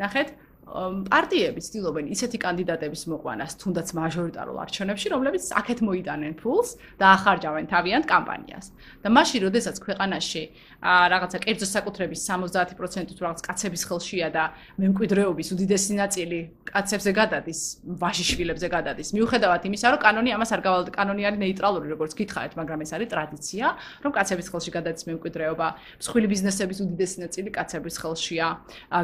ნახეთ, 0.00 0.28
პარტიები 0.70 1.60
ცდილობენ 1.66 2.10
ისეთი 2.14 2.38
კანდიდატების 2.44 3.02
მოყვანას, 3.10 3.56
თუნდაც 3.58 3.88
მაჟორიტარულ 3.98 4.56
არჩევნებში, 4.64 5.08
რომლებიც 5.10 5.44
აქეთ 5.60 5.78
მოიტანენ 5.82 6.34
ფულს 6.38 6.68
და 7.00 7.06
ახარჯავენ 7.16 7.66
თავიანთ 7.72 8.04
კამპანიას. 8.06 8.66
და 9.02 9.08
მაშინ, 9.10 9.40
როდესაც 9.50 9.76
ქვეყანაში 9.82 10.42
რაღაცა 10.80 11.38
კერძო 11.44 11.66
საკუთრების 11.66 12.20
70% 12.30 13.16
თუ 13.16 13.22
რაღაც 13.24 13.40
კაცების 13.40 13.82
ხელშია 13.88 14.28
და 14.30 14.44
მემკვიდრეობის 14.78 15.48
უდიდესი 15.54 15.92
ნაწილი 15.98 16.38
კაცებზე 16.70 17.10
გადადის, 17.20 17.60
ვაშიშვილებზე 18.00 18.68
გადადის. 18.70 19.08
მიუხედავად 19.16 19.62
იმისა, 19.66 19.86
რომ 19.90 20.00
კანონი 20.06 20.30
ამას 20.36 20.50
არ 20.54 20.60
გავალდა, 20.62 20.90
კანონი 20.94 21.22
არის 21.26 21.40
ნეიტრალური, 21.40 21.86
როგორც 21.90 22.12
გითხარით, 22.20 22.54
მაგრამ 22.60 22.78
ეს 22.84 22.90
არის 22.94 23.08
ტრადიცია, 23.10 23.66
რომ 24.04 24.10
კაცების 24.14 24.46
ხელში 24.52 24.70
გადადის 24.70 25.04
მემკვიდრეობა. 25.10 25.66
მსხვილი 26.00 26.26
ბიზნესების 26.30 26.78
უდიდესი 26.84 27.16
ნაწილი 27.24 27.48
კაცების 27.50 27.96
ხელშია. 28.00 28.46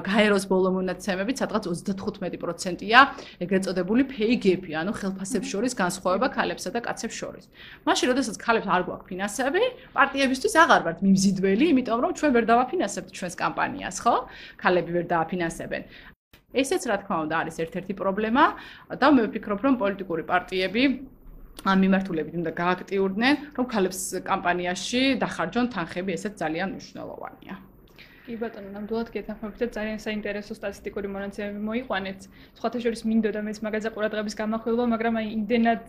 გაეროს 0.07 0.45
ბოლო 0.47 0.69
მონაცემებით 0.79 1.37
სადღაც 1.43 1.56
35%-ია 1.65 3.01
ეგრეთ 3.45 3.63
წოდებული 3.67 4.03
gap-ი, 4.45 4.73
ანუ 4.81 4.93
ხელფასებს 5.01 5.49
შორის 5.53 5.73
განსხვავება 5.77 6.29
ქალებსა 6.37 6.71
და 6.75 6.81
კაცებს 6.87 7.17
შორის. 7.21 7.45
მაშინ, 7.87 8.07
როდესაც 8.13 8.37
ქალებს 8.37 8.69
არ 8.69 8.83
გვაქვს 8.87 9.07
ფინანსები, 9.11 9.63
პარტიებისთვის 9.97 10.55
აღარ 10.63 10.81
ვართ 10.87 10.99
მიმზიდველი, 11.07 11.65
იმიტომ 11.73 11.99
რომ 12.05 12.13
ჩვენ 12.19 12.31
ვერ 12.37 12.45
დავაფინანსებთ 12.51 13.11
ჩვენს 13.17 13.35
კამპანიას, 13.41 13.97
ხო? 14.05 14.15
ქალები 14.61 14.91
ვერ 14.97 15.05
დააფინანსებენ. 15.13 15.83
ესეც 16.57 16.83
რა 16.89 16.97
თქმა 17.03 17.17
უნდა 17.27 17.37
არის 17.43 17.57
ერთ-ერთი 17.65 17.93
პრობლემა 18.01 18.45
და 18.97 19.07
მე 19.13 19.23
ვფიქრობ 19.29 19.61
რომ 19.67 19.75
პოლიტიკური 19.83 20.25
პარტიები 20.31 20.83
ამ 21.67 21.79
მიმართულებით 21.85 22.35
უნდა 22.41 22.53
გააქტიურდნენ 22.63 23.35
რომ 23.57 23.67
ქალებს 23.73 24.01
კამპანიაში 24.25 25.01
დახარჯონ 25.21 25.73
თანხები 25.75 26.17
ესეც 26.17 26.35
ძალიან 26.43 26.77
მნიშვნელოვანია 26.77 27.55
კი 28.27 28.35
ბატონო, 28.41 28.73
ნამდვილად 28.75 29.11
გეთანხმებით 29.15 29.61
და 29.63 29.67
ძალიან 29.77 30.01
საინტერესო 30.03 30.55
სტატისტიკური 30.59 31.11
მონაცემები 31.15 31.61
მოიყვანეთ. 31.63 32.25
სხვათა 32.59 32.79
შორის 32.83 33.03
მინდოდა 33.07 33.41
მეც 33.47 33.61
მაგაზე 33.63 33.93
ყურადღების 33.95 34.35
გამახვილება, 34.41 34.87
მაგრამ 34.95 35.19
აი 35.21 35.27
იმდენად 35.37 35.85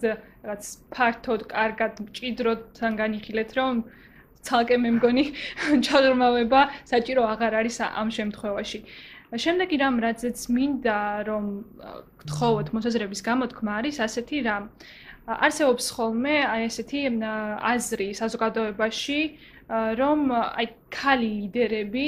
რაღაც 0.45 0.63
ფართოდ, 0.93 1.41
კარგად, 1.49 1.93
მჭიდროდ 2.05 2.61
თან 2.77 2.93
განიხილეთ, 3.01 3.49
რომ 3.57 3.73
ცალკე 4.45 4.77
მე 4.85 4.89
მგონი 5.01 5.25
ჩაღრმავება 5.87 6.61
საჭირო 6.93 7.25
აღარ 7.33 7.53
არის 7.65 7.77
ამ 7.89 8.07
შემთხვევაში. 8.17 8.79
შემდეგი 9.27 9.77
რამ 9.81 9.95
რაცაც 10.05 10.37
მინდა 10.55 10.99
რომ 11.27 11.45
გთხოვოთ 12.21 12.67
მოსაზრების 12.77 13.21
გამოთქმა 13.27 13.71
არის 13.81 13.97
ასეთი 14.07 14.37
რამ 14.47 14.69
არსებობს 15.27 15.85
ხოლმე 15.91 16.35
აი 16.47 16.61
ესეთი 16.71 16.99
აზრი 17.73 18.07
საზოგადოებაში 18.21 19.19
რომ 19.99 20.21
აი 20.37 20.67
ქალი 20.95 21.29
ლიდერები 21.37 22.07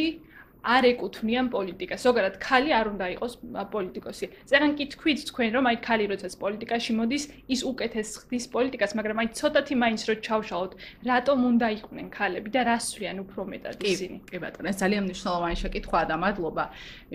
არ 0.64 0.84
ეკუთვნიან 0.92 1.48
პოლიტიკას. 1.56 2.00
ზოგადად 2.04 2.36
ქალი 2.44 2.72
არ 2.76 2.86
უნდა 2.94 3.06
იყოს 3.16 3.34
პოლიტიკოსი. 3.74 4.26
წერან 4.50 4.72
კი 4.76 4.86
თქვით 4.94 5.20
თქვენ 5.32 5.50
რომ 5.56 5.66
აი 5.72 5.78
ქალი 5.80 6.06
როდესაც 6.12 6.34
პოლიტიკაში 6.44 6.92
მოდის, 7.00 7.24
ის 7.48 7.62
უკეთეს 7.64 8.10
ხდის 8.20 8.46
პოლიტიკას, 8.52 8.92
მაგრამ 9.00 9.18
აი 9.24 9.28
ცოტათი 9.40 9.76
მაინც 9.80 10.02
რო 10.10 10.16
ჩავშალოთ, 10.20 10.72
რატომ 11.10 11.38
უნდა 11.50 11.68
იყვნენ 11.80 12.08
ქალები 12.12 12.50
და 12.52 12.62
რას 12.68 12.86
ვიან 13.00 13.18
უფრო 13.24 13.42
მეტად 13.50 13.78
ისინი? 13.88 14.18
კი 14.28 14.38
ბატონო, 14.44 14.68
ეს 14.70 14.78
ძალიან 14.84 15.04
მნიშვნელოვანი 15.08 15.56
შეკითხვაა 15.64 16.06
და 16.12 16.16
მადლობა, 16.20 16.64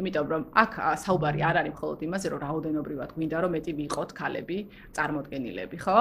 იმიტომ 0.01 0.27
რომ 0.33 0.43
აქ 0.65 0.73
საუბარი 1.05 1.41
არ 1.45 1.57
არის 1.61 1.73
მხოლოდ 1.75 1.99
იმაზე, 2.09 2.27
რომ 2.33 2.41
რაოდენობრივად 2.45 3.11
გვინდა 3.13 3.37
რომ 3.45 3.51
მეტი 3.55 3.73
ვიყოთ 3.81 4.11
ქალები, 4.19 4.59
წარმოდგენილები, 4.97 5.77
ხო? 5.85 5.99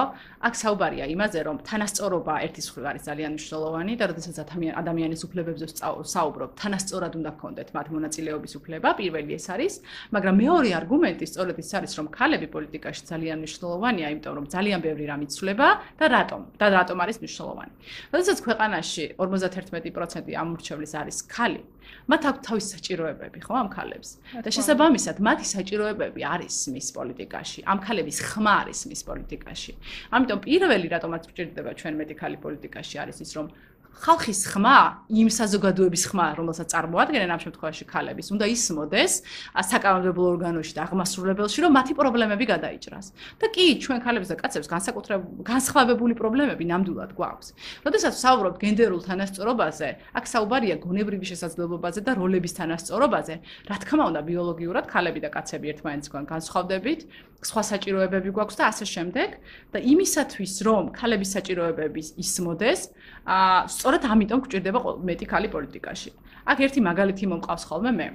აქ 0.48 0.54
საუბარია 0.64 1.04
იმაზე, 1.12 1.38
რომ 1.44 1.56
თანასწორობა 1.68 2.34
ერთის 2.46 2.66
მხრივ 2.72 2.84
არის 2.90 3.02
ძალიან 3.04 3.30
მნიშვნელოვანი 3.36 3.92
და 4.00 4.04
როდესაც 4.10 4.36
ადამიანის 4.80 5.20
უფლებებზე 5.26 5.66
საუბრობ, 6.14 6.50
თანასწორად 6.60 7.12
უნდა 7.20 7.30
გქონდეთ 7.34 7.68
მათ 7.76 7.86
მონაწილეობის 7.94 8.52
უფლება, 8.58 8.88
პირველი 9.00 9.32
ეს 9.38 9.46
არის, 9.54 9.74
მაგრამ 10.14 10.34
მეორე 10.44 10.70
არგუმენტი 10.80 11.24
სწორედ 11.30 11.56
ის 11.62 11.70
არის, 11.78 11.92
რომ 11.98 12.06
ქალები 12.14 12.46
პოლიტიკაში 12.54 13.02
ძალიან 13.10 13.36
მნიშვნელოვანია, 13.42 14.06
იმიტომ 14.14 14.34
რომ 14.38 14.46
ძალიან 14.54 14.80
ბევრი 14.86 15.04
რამ 15.10 15.22
იცვლება 15.26 15.68
და 15.98 16.06
რატომ? 16.14 16.40
და 16.60 16.66
რატომ 16.78 16.96
არის 17.04 17.16
მნიშვნელოვანი? 17.22 17.72
როდესაც 18.14 18.38
ქვეყანაში 18.46 19.04
51% 19.18 20.32
ამურჩევლის 20.42 20.92
არის 21.00 21.18
ქალი, 21.28 21.62
მათ 22.08 22.22
აქვს 22.28 22.40
თავის 22.44 22.66
საჭიროებები, 22.74 23.38
ხო, 23.44 23.54
ამ 23.60 23.68
ქალებს. 23.72 24.08
და 24.44 24.48
შესაბამისად, 24.56 25.16
მათი 25.24 25.46
საჭიროებები 25.54 26.20
არის 26.24 26.56
მის 26.74 26.88
პოლიტიკაში, 26.96 27.60
ამ 27.64 27.78
ქალების 27.84 28.18
ხმა 28.28 28.54
არის 28.64 28.80
მის 28.88 29.00
პოლიტიკაში. 29.08 29.72
ამიტომ 30.14 30.38
პირველი 30.44 30.86
რატომაც 30.94 31.22
გვჭირდება 31.28 31.70
ჩვენ 31.80 31.94
მეტი 32.00 32.14
ქალი 32.20 32.36
პოლიტიკაში 32.44 32.96
არის 33.04 33.18
ის, 33.24 33.30
რომ 33.36 33.46
ხალხის 33.94 34.40
ხმა, 34.50 35.06
იმ 35.08 35.28
საზოგადოების 35.30 36.02
ხმა, 36.10 36.26
რომელსაც 36.34 36.68
წარმოადგენენ 36.74 37.30
ამ 37.30 37.40
შემთხვევაში 37.44 37.84
ქალების, 37.86 38.26
უნდა 38.34 38.46
ისმოდეს 38.50 39.12
საკანონმდებლო 39.54 40.24
ორგანოში 40.34 40.72
და 40.74 40.80
აღმასრულებელში, 40.84 41.58
რომ 41.64 41.72
მათი 41.78 41.92
პრობლემები 41.94 42.44
გადაიჭრას. 42.50 43.06
და 43.40 43.46
კი, 43.54 43.66
ჩვენ 43.78 43.98
ქალებს 44.02 44.28
და 44.30 44.36
კაცებს 44.42 44.68
განსაკუთრებული 44.74 45.46
განსხვავებული 45.46 46.14
პრობლემები 46.18 46.64
ნამდვილად 46.68 47.12
გვაქვს. 47.14 47.48
როდესაც 47.86 48.12
ვსაუბრობთ 48.18 48.58
გენდერულ 48.64 49.00
თანასწორობაზე, 49.08 49.88
აქ 50.18 50.24
საუბარია 50.34 50.76
გონებრივი 50.84 51.26
შესაძლებლობაზე 51.32 52.00
და 52.06 52.12
როლების 52.18 52.52
თანასწორობაზე. 52.58 53.34
რა 53.70 53.76
თქმა 53.82 54.04
უნდა, 54.10 54.20
ბიოლოგიურად 54.26 54.84
ქალები 54.90 55.20
და 55.24 55.30
კაცები 55.30 55.66
ერთმანეთისგან 55.72 56.24
განსხვავდებით, 56.26 57.00
სხვა 57.44 57.62
საჭიროებები 57.70 58.30
გვაქვს 58.34 58.56
და 58.58 58.64
ასე 58.72 58.84
შემდეგ 58.88 59.28
და 59.72 59.78
იმისათვის, 59.92 60.54
რომ 60.66 60.84
ქალების 60.96 61.30
საჭიროებები 61.36 62.00
ისმოდეს, 62.24 62.80
აა 63.24 63.58
სწორედ 63.74 64.02
ამიტომ 64.12 64.40
გვჭირდება 64.44 64.78
მეტი 65.08 65.26
ქალი 65.28 65.48
პოლიტიკაში. 65.54 66.10
აქ 66.44 66.58
ერთი 66.64 66.80
მაგალითი 66.88 67.24
მომყავს 67.32 67.64
ხოლმე 67.68 67.92
მე. 67.98 68.08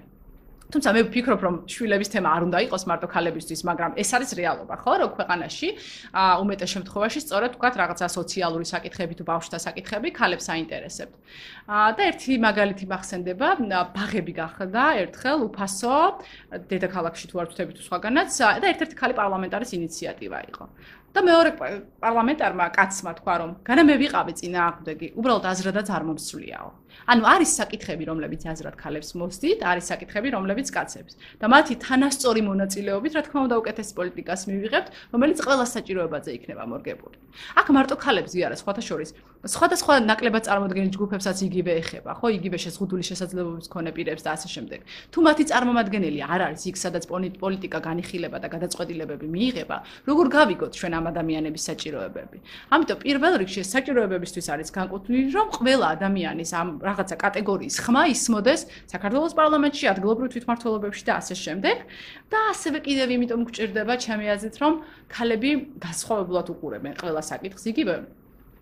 თუმცა 0.70 0.92
მე 0.94 1.02
ვფიქრობ, 1.10 1.42
რომ 1.42 1.56
შვილების 1.66 2.12
თემა 2.14 2.30
არ 2.30 2.44
უნდა 2.46 2.58
იყოს 2.70 2.84
მარტო 2.86 3.08
ქალებისთვის, 3.10 3.62
მაგრამ 3.66 3.92
ეს 3.98 4.10
არის 4.14 4.32
რეალობა, 4.38 4.76
ხო, 4.86 4.94
რომ 5.02 5.10
ქვეყანაში 5.18 5.70
უმეტეს 6.14 6.70
შემთხვევაში 6.76 7.20
სწორედ 7.26 7.52
თქვა 7.58 7.70
რაღაცა 7.82 8.06
სოციალური 8.14 8.66
საკითხები 8.70 9.14
თუ 9.18 9.24
ბავშვთა 9.26 9.58
საკითხები 9.66 10.10
ქალებს 10.14 10.46
აინტერესებთ. 10.54 11.16
და 11.98 12.02
ერთი 12.06 12.34
მაგალითი 12.38 12.86
მახსენდება, 12.86 13.48
ბაღები 13.98 14.34
გახდა 14.38 14.84
ერთხელ 15.10 15.40
უფასო 15.50 15.98
დედაქალაქში 16.70 17.26
თუ 17.34 17.36
არ 17.42 17.48
ვთქვი 17.50 17.74
თუ 17.74 17.84
სხვაგანაც 17.90 18.30
და 18.62 18.66
ერთ-ერთი 18.70 18.96
ქალი 19.02 19.14
პარლამენტარის 19.18 19.72
ინიციატივა 19.74 20.40
იყო. 20.54 20.66
და 21.10 21.22
მეორე 21.26 21.52
პარლამენტარმა 22.04 22.66
კაცმა 22.70 23.12
თქვა 23.18 23.36
რომ 23.42 23.52
განა 23.66 23.84
მე 23.90 23.96
ვიყავი 23.98 24.34
წინა 24.38 24.60
აღდგი 24.70 25.08
უბრალოდ 25.18 25.46
აზრადაც 25.52 25.88
არ 25.90 26.04
მომსულიაო 26.06 26.70
ანუ 27.12 27.24
არის 27.34 27.50
საკითხები 27.60 28.04
რომლებიც 28.10 28.42
აზრად 28.52 28.76
ქალებს 28.80 29.10
მოსდით 29.20 29.60
არის 29.72 29.86
საკითხები 29.92 30.30
რომლებიც 30.36 30.68
კაცებს. 30.76 31.14
და 31.42 31.46
მათი 31.54 31.74
თანასწორი 31.86 32.42
მონაწილეობით 32.50 33.14
რა 33.18 33.22
თქმა 33.28 33.40
უნდა 33.48 33.56
უკეთეს 33.62 33.90
პოლიტიკას 33.98 34.42
მივიღებთ 34.50 34.90
რომელიც 35.14 35.40
ყველა 35.46 35.66
საჭიროებაზე 35.76 36.30
იქნება 36.38 36.64
მორგებული. 36.72 37.16
აქ 37.60 37.68
მარტო 37.76 37.96
ქალებს 38.04 38.32
ი 38.36 38.40
არა 38.48 38.58
სხვათა 38.62 38.84
შორის. 38.90 39.10
სხვადასხვა 39.40 39.94
ნაკლებად 40.04 40.44
წარმოადგენელ 40.52 40.92
ჯგუფებსაც 40.92 41.38
იგივე 41.48 41.72
ეხება 41.80 42.12
ხო? 42.20 42.28
იგივე 42.40 42.58
შეზღუდული 42.60 43.04
შესაძლებლობების 43.08 43.68
მქონე 43.72 43.90
პირებს 43.96 44.24
და 44.28 44.30
ასე 44.36 44.48
შემდეგ. 44.52 44.80
თუ 45.16 45.20
მათი 45.24 45.44
წარმომადგენელი 45.48 46.20
არ 46.28 46.42
არის 46.50 46.64
იქ 46.70 46.76
სადაც 46.76 47.04
პოლიტიკა 47.40 47.80
განიხილება 47.80 48.38
და 48.44 48.48
გადაწყვეტილებები 48.52 49.28
მიიღება 49.32 49.78
როგორ 50.10 50.26
გავიგოთ 50.36 50.72
ჩვენ 50.76 50.94
ამ 51.00 51.06
ადამიანების 51.12 51.64
საჭიროებები. 51.70 52.38
ამიტომ 52.74 52.98
პირველ 53.00 53.34
რიგში 53.40 53.62
საჭიროებებისთვის 53.64 54.48
არის 54.54 54.70
განკუთვნილი, 54.76 55.28
რომ 55.32 55.48
ყველა 55.56 55.86
ადამიანის 55.96 56.52
ამ 56.60 56.68
რაღაცა 56.80 57.16
კატეგორიის 57.24 57.76
ხმა 57.86 58.04
ისმოდეს 58.14 58.62
საქართველოს 58.94 59.34
პარლამენტში, 59.40 59.86
ადგილობრივ 59.94 60.28
თვითმმართველობებში 60.34 61.04
და 61.10 61.14
ასე 61.20 61.36
შემდეგ. 61.44 61.78
და 62.30 62.40
ასევე 62.54 62.78
კიდევ 62.86 63.08
იმიტომ 63.16 63.42
გვჭირდება 63.50 63.94
ჩემი 64.00 64.26
აზრით, 64.36 64.56
რომ 64.64 64.74
ქალები 65.10 65.52
გასხოვებლად 65.84 66.48
უყურებენ 66.54 66.94
ყველა 67.02 67.22
საკითხს 67.26 67.64
იგივე 67.74 67.96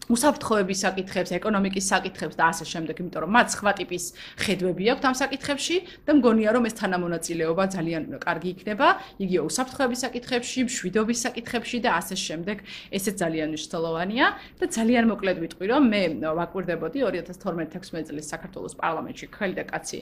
უსაფრთხოების 0.08 0.80
საკითხებს, 0.88 1.32
ეკონომიკის 1.36 1.86
საკითხებს 1.92 2.36
და 2.40 2.46
ასე 2.48 2.66
შემდეგ, 2.72 2.96
იმიტომ 3.04 3.22
რომ 3.28 3.32
მათ 3.36 3.48
სხვა 3.58 3.72
ტიპის 3.80 4.04
ხედვები 4.40 4.84
აქვთ 4.94 5.04
ამ 5.08 5.16
საკითხებში 5.20 5.78
და 6.08 6.12
მგონია 6.16 6.50
რომ 6.56 6.64
ეს 6.70 6.76
თანამონაწილეობა 6.80 7.64
ძალიან 7.76 8.04
კარგი 8.24 8.50
იქნება, 8.56 8.88
იგივე 9.20 9.42
უსაფრთხოების 9.52 10.00
საკითხებში, 10.08 10.60
მშვიდობის 10.68 11.20
საკითხებში 11.28 11.78
და 11.84 11.90
ასე 12.00 12.16
შემდეგ. 12.16 12.58
ესეც 12.98 13.16
ძალიან 13.20 13.48
მნიშვნელოვანია 13.52 14.26
და 14.60 14.66
ძალიან 14.78 15.06
მოკლედ 15.12 15.38
ვიტყვი 15.44 15.66
რომ 15.68 15.84
მე 15.92 16.02
ვაკვირდებოდი 16.24 16.98
2012-16 17.04 18.08
წლის 18.08 18.28
საქართველოს 18.32 18.74
პარლამენტში 18.80 19.26
ხელი 19.28 19.56
და 19.60 19.64
კაცი 19.68 20.00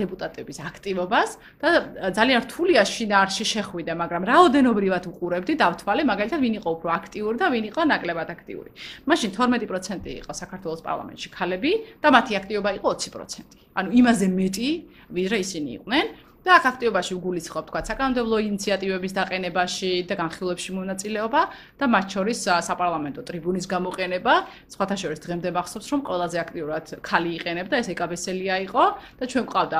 დეპუტატების 0.00 0.58
აქტივობას 0.70 1.30
და 1.62 1.68
ძალიან 2.18 2.40
რთულია 2.46 2.82
შინაარსში 2.82 3.44
შეხვიდე, 3.54 3.92
მაგრამ 3.94 4.22
რაოდენობრივად 4.26 5.04
უყურებდი 5.06 5.54
და 5.60 5.66
ვთვალე 5.70 6.02
მაგალითად 6.10 6.40
ვინ 6.42 6.54
იყო 6.60 6.68
უფრო 6.76 6.88
აქტიური 6.98 7.36
და 7.38 7.46
ვინ 7.54 7.64
იყო 7.70 7.80
ნაკლებად 7.92 8.28
აქტიური. 8.36 8.70
მაშინ 9.06 9.30
12% 9.36 10.08
იყო 10.20 10.32
საქართველოს 10.42 10.80
პარლამენტში 10.88 11.28
ქალები 11.36 11.72
და 12.02 12.08
მათი 12.16 12.32
აქტივობა 12.40 12.70
იყო 12.78 12.88
20%. 13.04 13.44
ანუ 13.76 13.88
იმაზე 14.00 14.26
მეტი, 14.32 14.68
ვიდრე 15.16 15.36
ისინი 15.44 15.68
იყვნენ. 15.78 16.06
და 16.46 16.54
აქ 16.62 16.66
აქტივობაში 16.70 17.12
უგულისხმობ 17.18 17.64
თქვა 17.66 17.80
საკანონმდებლო 17.90 18.36
ინიციატივების 18.46 19.12
დაყენებაში 19.18 19.90
და 20.06 20.14
განხილვებში 20.20 20.70
მონაწილეობა 20.78 21.40
და 21.74 21.84
მათ 21.90 22.06
შორის 22.14 22.38
საპარლამენტო 22.68 23.22
ტრიბუნის 23.26 23.66
გამოყენება. 23.66 24.34
სხვათა 24.70 24.96
შორის 25.02 25.18
დღემდე 25.26 25.48
მახსოვს, 25.58 25.86
რომ 25.90 26.00
ყველაზე 26.06 26.36
აქტიურად 26.46 26.84
ქალი 27.02 27.30
იყენებდა, 27.42 27.74
ეს 27.82 27.88
ეკაბესელია 27.90 28.54
იყო 28.70 28.84
და 29.18 29.24
ჩვენ 29.26 29.44
ყავდა 29.50 29.78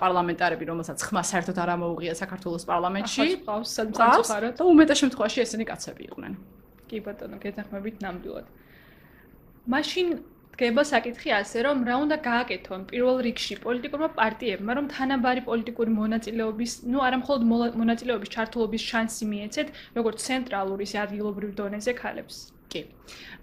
პარლამენტარები, 0.00 0.64
რომელსაც 0.72 0.98
ხმა 1.04 1.22
საერთოდ 1.30 1.56
არ 1.60 1.70
ამოუღია 1.76 2.12
საქართველოს 2.16 2.64
პარლამენტში. 2.64 3.26
ყავს 3.44 3.68
სამწუხაროდ 3.76 4.54
და 4.56 4.62
უმეტეს 4.72 4.98
შემთხვევაში 5.04 5.38
ესენი 5.44 5.64
კაცები 5.68 6.02
იყვნენ. 6.08 6.32
კი 6.88 6.96
ბატონო, 7.04 7.36
გეთახმებით 7.44 7.96
ნამდვილად. 8.00 8.46
მაშინ 9.74 10.10
დგება 10.56 10.82
საკითხი 10.88 11.32
ასე, 11.36 11.62
რომ 11.66 11.80
რა 11.88 11.96
უნდა 12.02 12.16
გააკეთონ 12.26 12.84
პირველ 12.90 13.18
რიგში 13.26 13.56
პოლიტიკურმა 13.64 14.08
პარტიებმა, 14.18 14.76
რომ 14.78 14.86
თანაბარი 14.94 15.42
პოლიტიკური 15.48 15.92
მონაწილეობის, 15.96 16.76
ну 16.92 17.02
არა 17.06 17.18
მხოლოდ 17.22 17.42
მონაწილეობის 17.82 18.32
ჩართულობის 18.36 18.86
შანსი 18.90 19.28
მიეცეთ, 19.32 19.74
როგორც 19.98 20.28
ცენტრალურ 20.28 20.86
ისე 20.86 21.02
ადგილობრივ 21.04 21.50
დონეზე 21.60 21.92
ქალებს. 22.00 22.38
კი. 22.72 22.86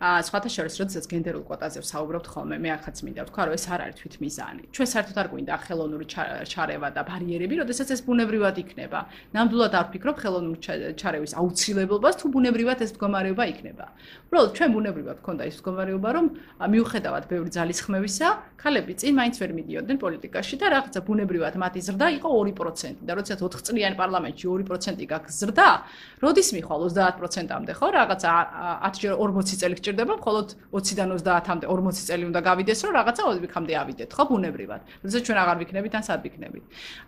აა 0.04 0.20
სხვათა 0.28 0.50
შორის, 0.56 0.76
როდესაც 0.82 1.06
გენდერულ 1.12 1.44
კვოტაზე 1.48 1.80
ვსაუბრობთ 1.84 2.28
ხოლმე, 2.34 2.56
მე 2.64 2.70
ახაც 2.78 2.98
მინდა 3.04 3.22
ვთქვა, 3.28 3.44
რომ 3.48 3.54
ეს 3.58 3.66
არ 3.74 3.80
არის 3.84 3.98
თვითმიზანი. 4.04 4.64
ჩვენ 4.74 4.88
საერთოდ 4.94 5.18
არ 5.24 5.28
გვინდა 5.34 5.54
ხელოვნური 5.64 6.06
ჩარევა 6.52 6.88
და 6.94 7.02
ბარიერები, 7.08 7.54
როდესაც 7.64 7.88
ეს 7.94 8.02
ბუნებრივად 8.08 8.56
იქნება. 8.64 9.00
ნამდვილად 9.34 9.74
არ 9.74 9.86
ვფიქრობ 9.94 10.16
ხელოვნური 10.24 10.60
ჩარევის 11.00 11.34
აუცილებლობას, 11.40 12.16
თუ 12.20 12.26
ბუნებრივად 12.34 12.80
ეს 12.84 12.92
მდგომარეობა 12.94 13.44
იქნება. 13.54 13.86
უბრალოდ 14.28 14.52
ჩვენ 14.58 14.70
ბუნებრივად 14.74 15.18
გქონდა 15.24 15.44
ის 15.48 15.56
მდგომარეობა, 15.62 16.10
რომ 16.18 16.26
მიუხედავად 16.74 17.24
ბევრი 17.32 17.50
ძალისხმევისა, 17.54 18.28
ქალები 18.58 18.94
წინ 18.98 19.14
მაინც 19.20 19.36
ვერ 19.42 19.52
მიდიოდნენ 19.60 19.98
პოლიტიკაში 20.04 20.56
და 20.62 20.66
რაღაცა 20.74 21.00
ბუნებრივად 21.04 21.54
მათი 21.60 21.80
ზრდა 21.84 22.08
იყო 22.18 22.28
2% 22.34 23.04
და 23.04 23.12
როდესაც 23.20 23.40
4 23.44 23.62
წლიანი 23.68 23.96
პარლამენტში 24.00 24.46
2% 24.48 25.06
გაქვს 25.12 25.36
ზრდა, 25.44 25.70
როდის 26.24 26.50
მიხვალ 26.56 26.82
30%-ამდე 26.94 27.74
ხო, 27.78 27.88
რაღაცა 27.94 28.32
10 28.88 29.02
ჯერ 29.04 29.14
40 29.20 29.53
წელი 29.62 29.76
გჭირდება, 29.80 30.14
მხოლოდ 30.20 30.48
20-დან 30.74 31.10
30-მდე 31.14 31.66
40 31.68 32.08
წელი 32.10 32.24
უნდა 32.30 32.40
გავიდეს, 32.50 32.80
რომ 32.84 32.94
რაღაცა 33.00 33.22
ოდბიქამდე 33.32 33.74
ავიდეთ, 33.84 34.10
ხო, 34.14 34.24
ბუნებრივად. 34.30 34.82
როდესაც 35.04 35.22
ჩვენ 35.28 35.38
აღარ 35.44 35.58
ვიქნებით 35.62 35.94
ან 35.94 36.04
სად 36.08 36.20
ვიქნებით. 36.26 36.64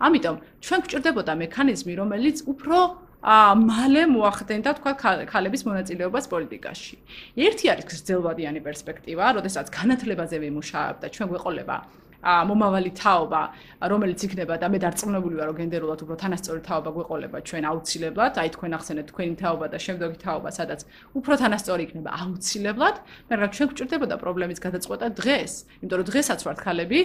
ამიტომ 0.06 0.36
ჩვენ 0.66 0.80
გვჭირდებოდა 0.86 1.34
მექანიზმი, 1.44 1.94
რომელიც 2.02 2.38
უფრო 2.46 2.78
ა 3.26 3.58
მალე 3.58 4.06
მოახდენდა 4.14 4.70
თქვა 4.78 4.92
ქალების 5.26 5.62
მონაწილეობას 5.66 6.26
პოლიტიკაში. 6.30 6.96
ერთი 7.42 7.66
არის 7.74 7.86
გრძელვადიანი 7.90 8.62
პერსპექტივა, 8.62 9.26
როდესაც 9.42 9.66
განათლებაზე 9.74 10.38
ვიმუშავებ 10.46 10.96
და 11.02 11.08
ჩვენ 11.10 11.28
გვეყოლება 11.34 11.78
მომავალი 12.26 12.92
თაობა, 12.98 13.42
რომელიც 13.86 14.20
იქნება 14.26 14.56
და 14.58 14.68
მე 14.74 14.80
დარწმუნებული 14.82 15.36
ვარ, 15.38 15.48
რომ 15.52 15.58
გენდერულად 15.62 16.00
უფრო 16.06 16.16
თანასწორი 16.26 16.62
თაობა 16.66 16.90
გვეყოლება 16.96 17.38
ჩვენ 17.46 17.64
აუცილებლად, 17.70 18.34
აი 18.42 18.50
თქვენ 18.56 18.72
ახსენეთ 18.78 19.06
თქვენი 19.14 19.36
თაობა 19.42 19.66
და 19.70 19.78
შემდეგი 19.86 20.18
თაობა, 20.26 20.50
სადაც 20.58 20.80
უფრო 21.14 21.34
თანასწორი 21.46 21.82
იქნება 21.86 22.10
აუცილებლად, 22.26 22.96
მაგრამ 23.30 23.50
ჩვენ 23.56 23.68
გვჭირდებოდა 23.70 24.16
პრობლემის 24.26 24.60
გადაწყვეტა 24.66 25.08
დღეს, 25.22 25.54
იმიტომ 25.86 25.98
რომ 26.02 26.08
დღესაც 26.10 26.40
ვართ 26.50 26.60
ხალები, 26.66 27.00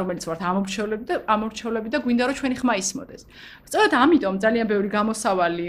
რომელიც 0.00 0.24
ვართ 0.30 0.40
ამორჩევლები 0.50 1.04
და 1.10 1.14
ამორჩევლები 1.34 1.88
და 1.90 1.98
გვინდა 2.04 2.24
რომ 2.30 2.36
ჩვენი 2.38 2.56
ხმა 2.62 2.74
ისმოდეს. 2.78 3.22
სწორედ 3.66 3.92
ამიტომ 3.98 4.34
ძალიან 4.38 4.66
ბევრი 4.70 4.88
გამოსავალი 4.94 5.66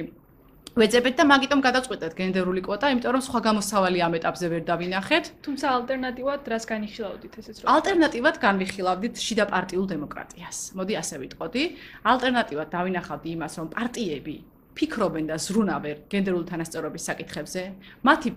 ვეძებეთ 0.72 1.16
და 1.20 1.24
მაგიტომ 1.28 1.62
გადაწყვეტეთ 1.68 2.14
გენდერული 2.16 2.62
კვოტა, 2.64 2.92
იმიტომ 2.96 3.12
რომ 3.12 3.24
სხვა 3.28 3.40
გამოსავალი 3.48 4.00
ამ 4.08 4.14
ეტაპზე 4.20 4.48
ვერ 4.54 4.62
დავინახეთ. 4.72 5.26
თუმცა 5.44 5.66
ალტერნატივად 5.78 6.48
რას 6.48 6.66
განიხილავდით 6.72 7.34
ესეც 7.44 7.56
რომ? 7.60 7.68
ალტერნატივად 7.76 8.36
განვიხილავდით 8.40 9.14
შიდა 9.20 9.46
პარტიულ 9.52 9.86
დემოკრატიას. 9.92 10.58
მოდი 10.80 10.94
ასე 11.02 11.16
ვიტყოდი. 11.28 11.64
ალტერნატივად 12.08 12.68
დავინახავდი 12.72 13.30
იმას, 13.36 13.54
რომ 13.60 13.68
პარტიები 13.76 14.36
ფიქრობენ 14.82 15.30
და 15.30 15.36
ზრუნავენ 15.38 15.98
გენდერული 16.10 16.46
თანასწორობის 16.50 17.04
საკითხებზე. 17.06 17.62
მათი 18.02 18.30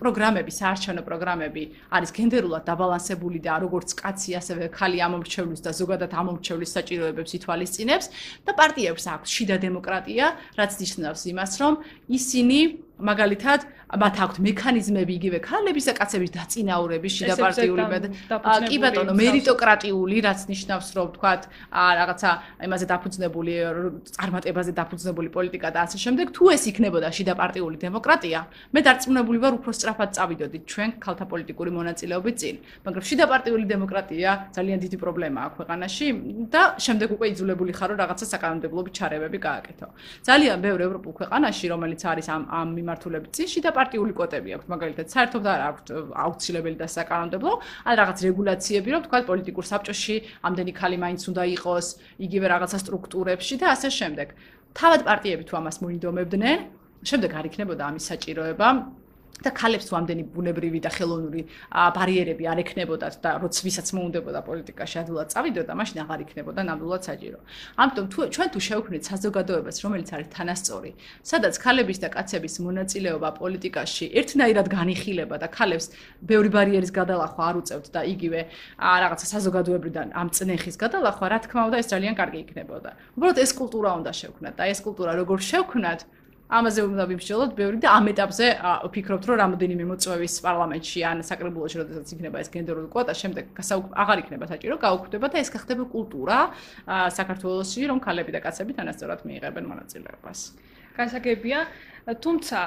პროგრამები, 0.00 0.52
საარჩევნო 0.56 1.02
პროგრამები 1.04 1.64
არის 1.92 2.10
გენდერულად 2.16 2.64
დაბალანსებული 2.64 3.38
და 3.44 3.60
როგორც 3.60 3.92
კაცი, 4.00 4.30
ასევე 4.40 4.72
ქალი 4.72 4.98
ამომრჩევლის 5.04 5.60
და 5.60 5.70
ზოგადად 5.76 6.12
ამომრჩევლის 6.16 6.72
საჭიროებებს 6.72 7.32
ითვალისწინებს 7.36 8.06
და 8.48 8.52
პარტიებს 8.56 9.04
აქვს 9.12 9.28
შიდა 9.28 9.56
დემოკრატია, 9.60 10.26
რაც 10.56 10.72
ნიშნავს 10.80 11.22
იმას, 11.36 11.52
რომ 11.60 11.72
ისინი 12.08 12.58
მაგალითად 13.00 13.60
მათ 13.90 14.14
აქვთ 14.24 14.36
მექანიზმები 14.46 15.12
იგივე 15.18 15.38
ქალების 15.42 15.84
და 15.90 15.92
კაცების 15.98 16.30
დაწინაურების 16.36 17.12
შიდა 17.18 17.34
პარტიული 17.40 17.84
კი 18.70 18.76
ბატონო 18.84 19.12
მერიტოკრატიული 19.18 20.16
რაც 20.26 20.40
ნიშნავს 20.50 20.88
რომ 20.94 21.06
ვთქვათ 21.10 21.42
რაღაცა 21.74 22.30
იმაზე 22.70 22.86
დაფუძნებული 22.92 23.52
წარმატებაზე 24.14 24.72
დაფუძნებული 24.78 25.28
პოლიტიკა 25.34 25.68
და 25.74 25.78
ასე 25.90 25.98
შემდეგ 26.04 26.26
თუ 26.36 26.44
ეს 26.54 26.62
იქნებოდა 26.70 27.08
შიდა 27.10 27.34
პარტიული 27.40 27.76
დემოკრატია 27.82 28.40
მე 28.70 28.80
დარწმუნებული 28.86 29.38
ვარ 29.42 29.52
უფრო 29.58 29.70
სწრაფად 29.74 30.10
წავიდოდით 30.14 30.64
ჩვენ 30.70 30.90
ქალთა 31.02 31.24
პოლიტიკური 31.32 31.70
მონაწილეობით 31.74 32.36
წინ. 32.40 32.56
მაგრამ 32.86 33.04
შიდა 33.10 33.24
პარტიული 33.32 33.64
დემოკრატია 33.74 34.30
ძალიან 34.54 34.78
დიდი 34.84 34.96
პრობლემაა 35.02 35.48
ქვეყანაში 35.56 36.06
და 36.54 36.62
შემდეგ 36.84 37.08
უკვე 37.16 37.26
იძულებული 37.32 37.72
ხარო 37.78 37.94
რაღაცა 38.02 38.26
საკანონმდებლობის 38.32 38.94
ჩარევები 38.98 39.38
გააკეთო. 39.46 39.86
ძალიან 40.28 40.56
ბევრ 40.64 40.80
ევროპულ 40.86 41.12
ქვეყანაში 41.20 41.64
რომელიც 41.74 42.00
არის 42.12 42.26
ამ 42.34 42.42
ამ 42.60 42.68
მიმართულებით 42.78 43.30
წინ 43.36 43.48
შიდა 43.54 43.70
პარტიული 43.80 44.12
კვოტები 44.12 44.50
აქვს, 44.60 44.66
მაგალითად, 44.70 45.06
საერთოდ 45.08 45.44
არ 45.50 45.60
აქვს 45.70 45.82
აუცილებელი 46.24 46.76
და 46.76 46.86
საკანონმდებლო, 46.96 47.52
ან 47.88 47.94
რაღაც 48.00 48.18
რეგულაციები, 48.28 48.88
რომ 48.94 49.02
თქვა 49.08 49.18
პოლიტიკურ 49.30 49.64
საბჭოში 49.72 50.16
ამდენი 50.44 50.72
ქალი 50.76 50.96
მაინც 51.00 51.22
უნდა 51.32 51.42
იყოს, 51.56 51.86
იგივე 52.20 52.46
რაღაცა 52.52 52.78
სტრუქტურებში 52.84 53.54
და 53.60 53.66
ასე 53.74 53.88
შემდეგ. 53.88 54.28
თავად 54.76 55.00
პარტიები 55.08 55.44
თუ 55.48 55.54
ამას 55.60 55.76
მოინდომებდნენ, 55.82 56.58
შემდეგ 57.00 57.30
არ 57.40 57.44
იქნებოდა 57.50 57.82
ამის 57.90 58.04
საჭიროება. 58.12 58.68
და 59.40 59.50
ქალებს 59.56 59.88
თუ 59.88 59.94
ამდენი 59.96 60.22
ბუნებრივი 60.34 60.80
და 60.84 60.90
ხელოვნური 60.92 61.42
ბარიერები 61.96 62.44
არ 62.52 62.58
ექნებოდათ 62.60 63.14
და 63.24 63.30
როც 63.40 63.56
ვისაც 63.64 63.88
მოუნდებოდა 63.96 64.40
პოლიტიკაში 64.44 64.96
ადვილად 65.00 65.28
წავიდოდა, 65.32 65.72
მაშინ 65.80 65.98
აღარ 66.04 66.20
იქნებოდა 66.24 66.60
ნამდვილად 66.68 67.02
საჭირო. 67.08 67.38
ამიტომ 67.80 68.06
თუ 68.12 68.18
ჩვენ 68.34 68.48
თუ 68.52 68.60
შევქმნით 68.68 69.02
საზოგადოებას, 69.10 69.76
რომელიც 69.84 70.08
არის 70.12 70.28
თანასწორი, 70.36 70.92
სადაც 71.24 71.54
ქალების 71.64 71.98
და 72.04 72.08
კაცების 72.12 72.54
მონაწილეობა 72.60 73.28
პოლიტიკაში 73.40 74.04
ერთნაირად 74.20 74.66
განიხილება 74.76 75.36
და 75.40 75.48
ქალებს 75.48 75.86
ბევრი 76.20 76.50
ბარიერის 76.52 76.92
გადალახვა 76.92 77.42
არ 77.48 77.56
უწევთ 77.64 77.86
და 77.96 78.00
იგივე 78.12 78.40
რაღაცა 78.76 79.26
საზოგადოებრივიდან 79.34 80.08
ამ 80.20 80.28
წნეხის 80.36 80.76
გადალახვა, 80.76 81.26
რა 81.32 81.38
თქმა 81.48 81.60
უნდა, 81.68 81.76
ეს 81.80 81.88
ძალიან 81.88 82.14
კარგი 82.20 82.38
იქნებოდა. 82.44 82.90
უბრალოდ 83.16 83.38
ეს 83.40 83.52
კულტურა 83.56 83.90
უნდა 84.04 84.12
შევქმნათ 84.20 84.54
და 84.60 84.64
ეს 84.68 84.80
კულტურა 84.84 85.12
როგორ 85.16 85.38
შევქმნათ, 85.40 86.00
ამაზე 86.50 86.80
უნდა 86.90 87.04
ვიმსჯელოთ 87.10 87.52
ბევრი 87.54 87.78
და 87.84 87.88
ამ 87.94 88.10
ეტაპზე 88.10 88.46
ვფიქრობთ 88.90 89.24
რომ 89.30 89.36
რამოდენიმე 89.42 89.84
მოწვევის 89.90 90.34
პარლამენტში 90.46 91.00
ან 91.10 91.22
საკრებულოში 91.30 91.76
როდესაც 91.80 92.06
იქნება 92.14 92.42
ეს 92.42 92.48
გენდერული 92.50 92.88
კვოტა 92.90 93.14
შემდეგ 93.22 93.44
აღარ 94.02 94.18
იქნება 94.24 94.44
საჭირო 94.50 94.76
გაუქმდება 94.82 95.26
და 95.30 95.36
ეს 95.42 95.50
გახდება 95.54 95.84
კულტურა 95.94 96.38
საქართველოსში 97.18 97.86
რომ 97.90 97.98
ქალები 98.02 98.34
და 98.34 98.40
კაცები 98.42 98.72
თანასწორად 98.78 99.20
მიიღებენ 99.30 99.64
მონაწილეობას. 99.70 100.38
გასაგებია. 100.98 101.58
თუმცა 102.18 102.58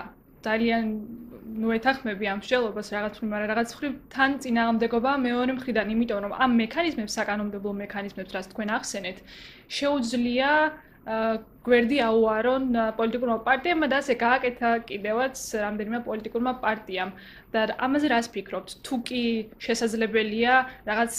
ძალიან 0.43 0.83
ნუ 1.61 1.69
ეთახმები 1.79 2.25
ამ 2.27 2.39
მსჯელობას 2.43 2.87
რაღაც 2.95 3.13
მხრივ, 3.15 3.29
მაგრამ 3.31 3.49
რაღაც 3.53 3.69
მხრივ 3.75 3.93
თან 4.15 4.31
წინააღმდეგობა 4.43 5.11
მეორე 5.27 5.51
მხრიდან, 5.57 5.87
იმიტომ 5.95 6.19
რომ 6.23 6.33
ამ 6.43 6.51
მექანიზმებს, 6.63 7.15
საკანონმდებლო 7.19 7.71
მექანიზმებს, 7.83 8.31
რაც 8.35 8.45
თქვენ 8.51 8.69
ახსენეთ, 8.77 9.17
შეუძლია 9.77 10.49
გვერდი 11.63 11.97
აუარონ 12.03 12.65
პოლიტიკურმა 12.97 13.37
პარტიებმა 13.47 13.87
და 13.91 13.99
ასე 14.03 14.13
გააკეთა 14.23 14.71
კიდევაც 14.89 15.43
რამდენიმე 15.65 15.99
პოლიტიკურმა 16.07 16.53
პარტიამ. 16.65 17.11
და 17.53 17.69
ამაზე 17.85 18.07
რას 18.09 18.27
ფიქრობთ? 18.33 18.69
თუ 18.81 18.95
კი 19.05 19.23
შესაძლებელია 19.61 20.53
რაღაც 20.89 21.15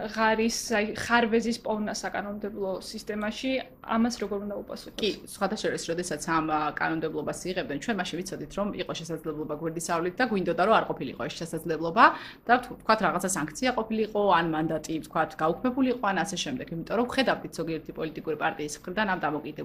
ღარის, 0.00 0.58
აი 0.74 0.86
ხარვეზის 0.96 1.58
პოვნა 1.62 1.92
საკანონმდებლო 1.94 2.70
სისტემაში, 2.82 3.50
ამას 3.94 4.14
როგორ 4.22 4.38
უნდა 4.46 4.56
უპასუხოთ? 4.62 4.96
კი, 4.98 5.10
სხვადასხვა 5.28 5.62
შორის, 5.70 5.84
როდესაც 5.92 6.22
ამ 6.26 6.46
კანონმდებლობას 6.80 7.38
იღებდნენ, 7.52 7.78
ჩვენ 7.84 7.96
მაშინ 8.00 8.16
ვიცოდით, 8.20 8.52
რომ 8.58 8.68
იყო 8.80 8.92
შესაძლებლობა 9.00 9.54
გვერდისავლით 9.60 10.14
და 10.18 10.24
გვინდოდა 10.30 10.62
რომ 10.66 10.74
არ 10.80 10.84
ყოფილიყო 10.90 11.22
ეს 11.28 11.34
შესაძლებლობა 11.40 12.04
და 12.48 12.54
თქვათ 12.64 13.00
რაღაცა 13.06 13.28
სანქცია 13.36 13.70
ყოფილიყო, 13.78 14.22
ან 14.40 14.46
მანდატი, 14.54 14.94
თქვათ, 15.06 15.30
გაუქმებულიყო, 15.42 16.04
ან 16.10 16.16
ასე 16.24 16.36
შემდეგ, 16.44 16.66
იმიტომ 16.74 16.96
რომ 16.98 17.06
ხედავდით 17.14 17.52
ზოგიერთი 17.60 17.90
პოლიტიკური 18.00 18.36
პარტიის 18.40 18.74
მხრიდან 18.80 19.06
ამ 19.12 19.18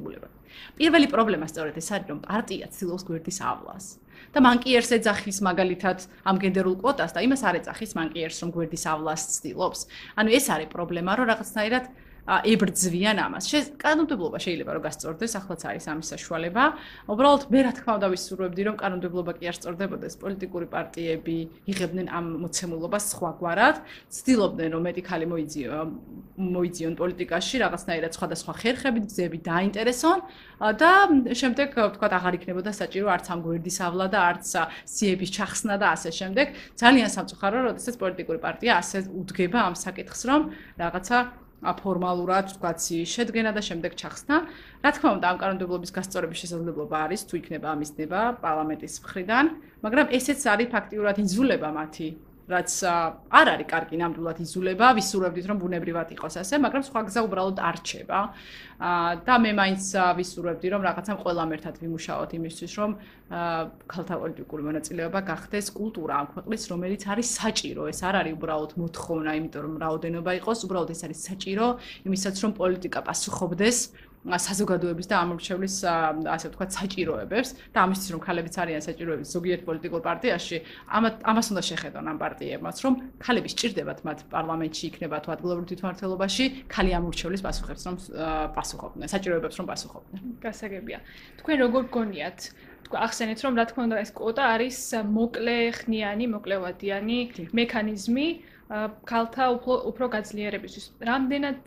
დამოკიდებულებებს. 0.05 0.35
პირველი 0.77 1.07
პრობლემა 1.11 1.45
სწორედ 1.49 1.75
ეს 1.77 1.89
არის, 1.91 2.07
რომ 2.09 2.19
პარტია 2.21 2.65
ცდილობს 2.69 3.03
გვერდის 3.09 3.39
ავლას. 3.41 3.85
და 4.33 4.39
მანკიერს 4.39 4.89
ეძახის 4.95 5.37
მაგალითად 5.43 5.97
ამ 6.23 6.35
გენდერულ 6.39 6.75
კვოტას 6.81 7.11
და 7.15 7.19
იმას 7.23 7.41
არ 7.45 7.55
ეძახის 7.59 7.91
მანკიერს 7.99 8.37
რომ 8.43 8.49
გვერდის 8.55 8.83
ავლას 8.87 9.21
ცდილობს. 9.35 9.79
ანუ 10.15 10.29
ეს 10.31 10.45
არის 10.55 10.69
პრობლემა, 10.71 11.11
რომ 11.19 11.25
რაღაცნაირად 11.31 11.85
ებრძვიან 12.25 13.17
ამას. 13.21 13.43
კანონმდებლობა 13.77 14.37
შეიძლება 14.41 14.71
რომ 14.75 14.83
გასწორდეს, 14.87 15.31
ახლაც 15.39 15.61
არის 15.69 15.85
ამის 15.93 16.07
საშუალება. 16.15 16.63
უბრალოდ 17.05 17.43
მე 17.53 17.59
რა 17.63 17.71
თქმა 17.77 17.91
უნდა 18.01 18.07
ვისურვებდი, 18.15 18.61
რომ 18.65 18.75
კანონმდებლობა 18.81 19.31
კი 19.37 19.45
არ 19.45 19.55
სწორდებოდეს, 19.61 20.13
პოლიტიკური 20.23 20.65
პარტიები 20.73 21.37
იღებდნენ 21.69 22.07
ამ 22.09 22.25
მოცემულობას 22.43 23.03
სხვაგვარად, 23.13 23.75
ცდილობდნენ 24.09 24.69
რომ 24.73 24.81
მეტი 24.89 25.01
ხალი 25.05 25.25
მოიძიონ 25.31 25.89
მოიძიონ 26.35 26.95
პოლიტიკაში, 26.99 27.55
რაღაცნაირად 27.63 28.11
სხვადასხვა 28.15 28.53
ხერხებით, 28.59 29.05
გზები 29.07 29.39
დაინტერესონ 29.39 30.19
და 30.81 30.91
შემდეგ 31.31 31.67
ვთქვათ, 31.79 32.13
აღარ 32.19 32.33
იქნებოდა 32.39 32.71
საჭირო 32.75 33.07
არც 33.15 33.25
ამ 33.31 33.39
გვერდის 33.45 33.77
ავლა 33.87 34.05
და 34.11 34.19
არც 34.35 34.45
სიების 34.83 35.31
ჩახსნა 35.31 35.75
და 35.79 35.87
ასე 35.95 36.11
შემდეგ. 36.11 36.47
ძალიან 36.75 37.09
სამწუხარო, 37.15 37.57
როდესაც 37.71 37.95
პოლიტიკური 37.95 38.39
პარტია 38.43 38.71
ასე 38.83 38.97
უდგება 39.15 39.59
ამ 39.63 39.75
საკითხს, 39.79 40.21
რომ 40.27 40.41
რაღაცა 40.75 41.17
აფორმალურად 41.65 42.45
თქვათ 42.59 42.79
შედგენა 43.09 43.51
და 43.55 43.61
შემდეგ 43.63 43.91
ჩახსნა. 43.95 44.35
რა 44.83 44.89
თქმა 44.91 45.09
უნდა, 45.17 45.25
ამ 45.31 45.37
კანონმდებლობის 45.39 45.91
გასწორების 45.95 46.37
შესაძლებლობა 46.43 46.95
არის, 47.09 47.21
თუ 47.25 47.33
იქნება 47.41 47.67
ამის 47.73 47.91
ნება 47.95 48.21
პარლამენტის 48.43 48.93
მხრიდან, 49.01 49.45
მაგრამ 49.81 50.07
ესეც 50.13 50.39
არის 50.45 50.67
ფაქტიურად 50.75 51.15
იძულება 51.23 51.69
მათი 51.79 52.07
რაც 52.45 52.69
არ 52.85 53.47
არის 53.57 53.67
კარგი 53.69 53.97
ნამდვილად 53.97 54.37
იზულება, 54.45 54.87
ვისურვებდით 54.97 55.45
რომ 55.49 55.57
ბუნებრივად 55.65 56.09
იყოს 56.13 56.35
ასე, 56.45 56.55
მაგრამ 56.61 56.83
სხვა 56.85 57.01
გზა 57.09 57.21
უბრალოდ 57.25 57.57
არ 57.57 57.75
რჩება. 57.81 58.19
აა 58.75 59.11
და 59.25 59.35
მე 59.41 59.51
მაინც 59.55 59.83
ვისურვებდი 60.19 60.67
რომ 60.75 60.81
რაღაცამ 60.85 61.17
ყველამ 61.25 61.49
ერთად 61.57 61.75
ვიმუშაოთ 61.81 62.31
იმისთვის, 62.37 62.71
რომ 62.79 62.91
ქალთა 63.89 64.15
პოლიტიკური 64.21 64.61
მონაწილეობა 64.67 65.19
გახდეს 65.25 65.67
კულტურა 65.73 66.13
ამ 66.21 66.27
ქვეყნის, 66.35 66.61
რომელიც 66.69 67.01
არის 67.09 67.27
საჭირო. 67.39 67.81
ეს 67.89 67.99
არ 68.05 68.15
არის 68.21 68.33
უბრალოდ 68.37 68.71
მოთხოვნა, 68.77 69.29
იმიტომ 69.41 69.61
რომ 69.65 69.75
რაოდენობა 69.81 70.31
იყოს, 70.39 70.59
უბრალოდ 70.69 70.89
ეს 70.93 71.01
არის 71.07 71.19
საჭირო 71.29 71.67
იმისაც, 72.05 72.35
რომ 72.45 72.51
პოლიტიკა 72.61 72.99
პასუხობდეს 73.09 73.77
საზოგადოების 74.25 75.05
და 75.05 75.15
ამორჩევლის 75.21 75.75
ასე 75.85 76.49
ვთქვათ 76.49 76.71
საჭიროებებს 76.73 77.49
და 77.73 77.79
ამისთვის 77.85 78.09
რომ 78.15 78.21
ქალებიც 78.25 78.55
არიან 78.57 78.81
საჭიროების 78.81 79.27
ზოგიერთ 79.35 79.61
პოლიტიკურ 79.69 80.01
პარტიაში 80.01 80.57
ამას 81.29 81.47
უნდა 81.53 81.63
შეხედონ 81.69 82.05
ამ 82.09 82.17
პარტიებმაც 82.23 82.77
რომ 82.85 82.93
ქალები 83.21 83.49
სჭირდებათ 83.53 83.99
მათ 84.01 84.19
პარლამენტში 84.33 84.83
იქნება 84.89 85.15
თუ 85.21 85.29
ადგილობრივ 85.35 85.65
თვითმმართველობაში 85.69 86.45
ქალი 86.73 86.91
ამორჩევლის 86.97 87.41
პასუხებს 87.45 87.83
რომ 87.85 87.95
პასუხობდნენ 88.57 89.07
საჭიროებებს 89.13 89.55
რომ 89.61 89.65
პასუხობდნენ. 89.69 90.19
გასაგებია. 90.41 90.99
თქვენ 91.39 91.57
როგორ 91.65 91.83
გონიათ? 91.93 92.39
თქვა 92.85 92.97
ახსენეთ 93.05 93.39
რომ 93.45 93.53
რა 93.57 93.65
თქმა 93.69 93.81
უნდა 93.89 93.97
ეს 94.05 94.11
კვოტა 94.13 94.43
არის 94.55 94.77
მოკლე 95.09 95.57
ხნიანი 95.85 96.25
მოკლევადიანი 96.33 97.17
მექანიზმი 97.57 98.27
ქალთა 99.09 99.45
უფრო 99.57 99.73
უფრო 99.89 100.05
გაძლიერებისთვის. 100.15 100.85
რამდენად 101.09 101.61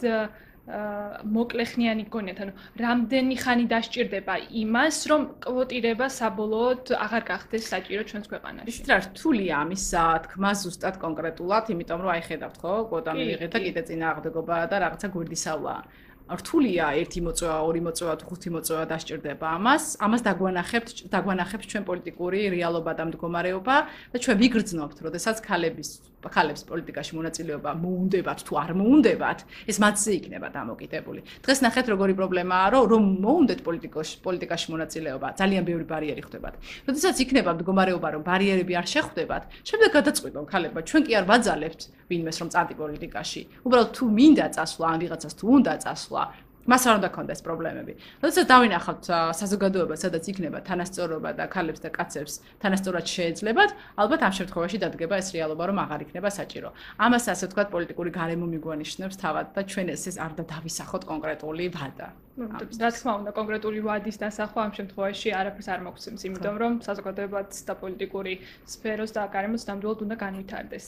მოკლეხნიანი 0.68 2.02
გქონიათ, 2.09 2.38
ანუ 2.44 2.52
რამდენი 2.85 3.37
ხანი 3.42 3.64
დასჭირდება 3.72 4.35
იმას, 4.62 4.96
რომ 5.11 5.22
კვოტირება 5.44 6.07
საბოლოოდ 6.12 6.85
აღარ 7.04 7.22
გახდეს 7.31 7.64
საჭირო 7.72 8.02
ჩვენს 8.09 8.26
ქვეყანაში. 8.28 8.68
ის 8.68 8.78
რა 8.85 8.98
რთულია 9.09 9.54
ამის 9.64 9.85
თქმა 10.28 10.50
ზუსტად 10.62 10.94
კონკრეტულად, 11.04 11.64
იმიტომ 11.72 11.98
რომ 12.04 12.11
აი 12.12 12.22
ხედავთ 12.28 12.57
ხო, 12.61 12.74
კვოტა 12.92 13.12
მიიღეთ 13.16 13.50
და 13.54 13.59
კიდე 13.64 13.83
წინააღმდეგობა 13.88 14.57
და 14.68 14.76
რაღაცა 14.85 15.09
გვერდისავლაა. 15.09 15.83
რთულია 16.28 16.92
ერთი 17.00 17.20
მოწვევა, 17.24 17.59
ორი 17.64 17.81
მოწვევა 17.88 18.14
თუ 18.20 18.24
ხუთი 18.28 18.50
მოწვევა 18.52 18.85
დასჭირდება 18.92 19.46
ამას. 19.57 19.85
ამას 19.96 20.20
დაგვანახებთ, 20.28 21.09
დაგვანახებთ 21.09 21.64
ჩვენ 21.72 21.85
პოლიტიკური 21.88 22.40
რეალობა 22.52 22.92
და 22.98 23.04
მდგომარეობა 23.09 23.76
და 24.12 24.16
ჩვენ 24.20 24.37
ვიგრძნობთ, 24.42 24.96
როდესაც 25.09 25.37
ქალების 25.40 25.88
ხალებს 26.26 26.62
პოლიტიკაში 26.66 27.12
მონაწილეობა 27.14 27.70
მოუნდებათ 27.78 28.38
თუ 28.42 28.52
არ 28.59 28.70
მოუნდებათ, 28.74 29.38
ეს 29.70 29.76
მათზე 29.78 30.11
იქნება 30.18 30.48
დამოკიდებული. 30.50 31.20
დღეს 31.46 31.59
ნახეთ 31.62 31.87
როგორი 31.94 32.14
პრობლემაა, 32.18 32.66
რომ 32.74 32.98
რომ 32.98 33.04
მოუნდეთ 33.22 33.61
პოლიტიკაში 33.66 34.14
პოლიტიკაში 34.26 34.66
მონაწილეობა, 34.74 35.28
ძალიან 35.38 35.62
ბევრი 35.68 35.85
ბარიერი 35.92 36.22
ხდებათ. 36.26 36.54
როდესაც 36.88 37.16
იქნება 37.24 37.50
მდგომარეობა, 37.54 38.09
რომ 38.14 38.22
ბარიერები 38.26 38.72
არ 38.81 38.87
შეხვდებათ, 38.94 39.42
შემდეგ 39.68 39.90
გადაწყვიტონ 39.98 40.44
ხალებმა, 40.50 40.81
ჩვენ 40.88 41.02
კი 41.07 41.12
არ 41.18 41.24
ვაძალებთ 41.31 41.81
ვინმეს 42.11 42.37
რომ 42.42 42.48
წადი 42.54 42.74
პოლიტიკაში. 42.83 43.42
უბრალოდ 43.66 43.90
თუ 43.96 44.04
მინდა 44.18 44.46
წასვლა, 44.57 44.87
ან 44.88 44.98
ვიღაცას 45.02 45.35
თუ 45.38 45.44
უნდა 45.59 45.72
წასვლა, 45.85 46.22
მას 46.68 46.83
არ 46.88 46.94
უნდა 47.00 47.09
კონდეს 47.16 47.40
პრობლემები. 47.46 47.92
როდესაც 48.22 48.46
დავინახავთ 48.52 49.04
საზოგადოება, 49.40 49.94
სადაც 49.96 50.24
იქნება 50.28 50.59
თანასწორობა 50.68 51.31
და 51.38 51.44
ქალებს 51.48 51.81
და 51.81 51.88
კაცებს 51.88 52.35
თანასწორად 52.61 53.07
შეეძლებათ, 53.09 53.70
ალბათ 53.96 54.20
ამ 54.28 54.33
შემთხვევაში 54.38 54.78
დადგება 54.85 55.14
ეს 55.16 55.28
რეალობა, 55.33 55.62
რომ 55.64 55.78
აღარ 55.85 56.00
იქნება 56.04 56.28
საჭირო. 56.28 56.68
ამას 57.00 57.24
ასე 57.33 57.44
ვთქვათ, 57.48 57.68
პოლიტიკური 57.72 58.11
გარემო 58.12 58.46
მიგვანიშნებს 58.52 59.16
თავად 59.16 59.46
და 59.57 59.61
ჩვენ 59.64 59.87
ეს 59.96 60.04
არ 60.20 60.33
დავისახოთ 60.44 61.02
კონკრეტული 61.09 61.64
ვადა. 61.72 62.09
რა 62.38 62.90
თქმა 62.94 63.12
უნდა, 63.18 63.31
კონკრეტული 63.35 63.81
ვადის 63.83 64.16
დასახვა 64.22 64.61
ამ 64.66 64.72
შემთხვევაში 64.78 65.28
არაფერს 65.40 65.68
არ 65.74 65.81
მოგცემს, 65.87 66.22
იმიტომ 66.28 66.57
რომ 66.62 66.72
საზოგადოებაც 66.87 67.50
და 67.66 67.74
პოლიტიკური 67.83 68.35
სფეროს 68.74 69.11
და 69.16 69.22
გარემოც 69.26 69.62
ნამდვილად 69.66 69.98
უნდა 70.07 70.16
განვითარდეს. 70.22 70.85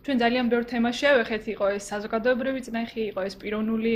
ჩვენ 0.00 0.16
ძალიან 0.22 0.46
ბევრ 0.52 0.64
თემას 0.70 0.96
შევეხეთ, 0.96 1.44
იყო 1.54 1.66
ეს 1.76 1.84
საზოგადოებრივი 1.92 2.60
წნეხი, 2.66 3.02
იყო 3.12 3.20
ეს 3.28 3.34
პიროვნული 3.40 3.94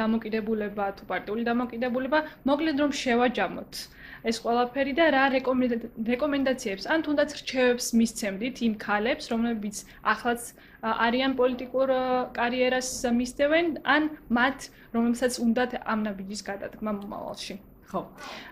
დამოკიდებულება 0.00 0.86
თუ 0.98 1.04
პარტიული 1.10 1.42
დამოკიდებულება, 1.50 2.18
მოკლედ 2.50 2.76
რომ 2.82 2.90
შევაჯამოთ 3.02 3.72
ეს 4.28 4.36
ყველაფერი 4.44 4.92
და 4.98 5.04
რა 5.14 5.22
რეკომენდაციებს 5.36 6.84
ან 6.92 7.04
თუნდაც 7.06 7.30
რჩევებს 7.40 7.86
მისცემდით 8.00 8.60
იმ 8.66 8.74
ქალებს, 8.84 9.30
რომლებიც 9.32 9.76
ახლაც 10.12 10.50
არიან 11.06 11.38
პოლიტიკურ 11.40 11.94
კარიერას 12.36 12.90
მისდევენ, 13.22 13.66
ან 13.96 14.12
მათ, 14.28 14.68
რომლებსაც 14.98 15.40
უნდათ 15.46 15.80
ამ 15.86 16.08
ნაბიჯის 16.10 16.44
გადადგმა 16.50 16.92
მომავალში. 17.00 17.69
ხო. 17.90 18.06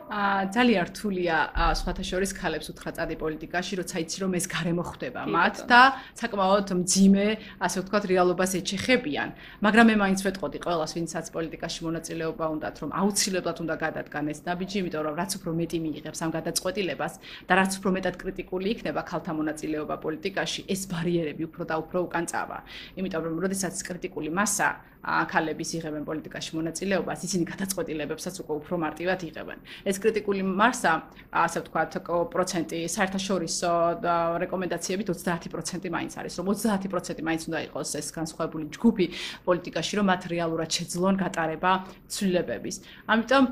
აა 0.08 0.50
ძალიან 0.56 0.84
რთულია 0.88 1.36
სხვათა 1.78 2.04
შორის 2.10 2.30
ქალებს 2.32 2.66
უთხრა 2.72 2.90
წადი 2.96 3.16
პოლიტიკაში, 3.22 3.72
როცა 3.80 3.96
იცი 4.02 4.18
რომ 4.24 4.32
ეს 4.40 4.46
გარემო 4.48 4.84
ხდება 4.90 5.20
მათ 5.28 5.56
და 5.68 5.80
საკმაოდ 6.16 6.68
მძიმე, 6.80 7.26
ასე 7.60 7.76
ვთქვათ, 7.84 8.04
რეალობას 8.08 8.50
ეჩეხებიან. 8.58 9.28
მაგრამ 9.62 9.86
მე 9.90 9.94
მაინც 10.02 10.20
ვეთყოდი 10.26 10.58
ყოველას, 10.64 10.90
ვინცაც 10.96 11.26
პოლიტიკაში 11.36 11.80
მონაწილეობა 11.86 12.44
უნდათ, 12.54 12.74
რომ 12.82 12.90
აუცილებლად 12.98 13.56
უნდა 13.62 13.74
გადადგან 13.84 14.24
ეს 14.32 14.40
ნაბიჯი, 14.48 14.76
იმიტომ 14.82 15.02
რომ 15.06 15.14
რაც 15.20 15.30
უფრო 15.38 15.50
მეტი 15.60 15.78
მიიღებს 15.84 16.18
ამ 16.24 16.30
გადაწყვეტილებას 16.38 17.14
და 17.48 17.52
რაც 17.60 17.72
უფრო 17.78 17.88
მეტად 17.96 18.14
კრიტიკული 18.22 18.66
იქნება 18.74 19.00
ქალთა 19.10 19.32
მონაწილეობა 19.38 19.96
პოლიტიკაში, 20.02 20.60
ეს 20.72 20.80
ბარიერები 20.88 21.42
უფრო 21.52 21.62
და 21.68 21.74
უფრო 21.84 21.98
უკან 22.08 22.24
წავა. 22.32 22.58
იმიტომ 22.96 23.22
რომ 23.28 23.36
როდესაც 23.44 23.74
კრიტიკული 23.86 24.30
მასა 24.32 24.68
ქალების 25.08 25.70
იღებენ 25.78 26.02
პოლიტიკაში 26.04 26.50
მონაწილეობას, 26.58 27.18
ისინი 27.28 27.44
გადაწყვეტილებებსაც 27.52 28.34
უკვე 28.42 28.54
უფრო 28.60 28.74
მარტივად 28.84 29.20
იღებენ. 29.28 29.58
ეს 29.88 29.96
კრიტიკული 30.02 30.42
მასა, 30.44 30.92
ასე 31.32 31.58
ვთქვათ, 31.64 31.92
პროცენტი 32.34 32.78
საერთაშორისო 32.92 33.70
რეკომენდაციებით 34.44 35.08
30% 35.12 35.88
მაინც 35.88 36.12
არის, 36.20 36.32
რომ 36.38 36.46
30% 36.52 37.24
მაინც 37.24 37.42
უნდა 37.48 37.60
იყოს 37.68 37.88
ეს 38.00 38.08
განსხვავებული 38.12 38.64
ჯგუფი 38.74 39.06
პოლიტიკაში, 39.48 39.92
რომ 39.98 40.06
მათ 40.12 40.22
რეალურად 40.34 40.70
შეძლონ 40.76 41.14
გატარება 41.22 41.72
ცვლილებების. 42.12 42.76
ამიტომ 43.08 43.44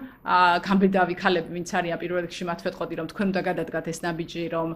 გამბედავი 0.67 1.15
ქალები, 1.17 1.49
ვინც 1.57 1.69
არიან 1.73 1.99
პირველ 2.03 2.21
რიგში, 2.27 2.45
მათ 2.51 2.61
ვეთყოდი, 2.67 2.95
რომ 3.01 3.07
თქვენ 3.13 3.27
უნდა 3.33 3.43
გადადგათ 3.49 3.87
ეს 3.93 3.99
ნაბიჯი, 4.05 4.43
რომ 4.57 4.69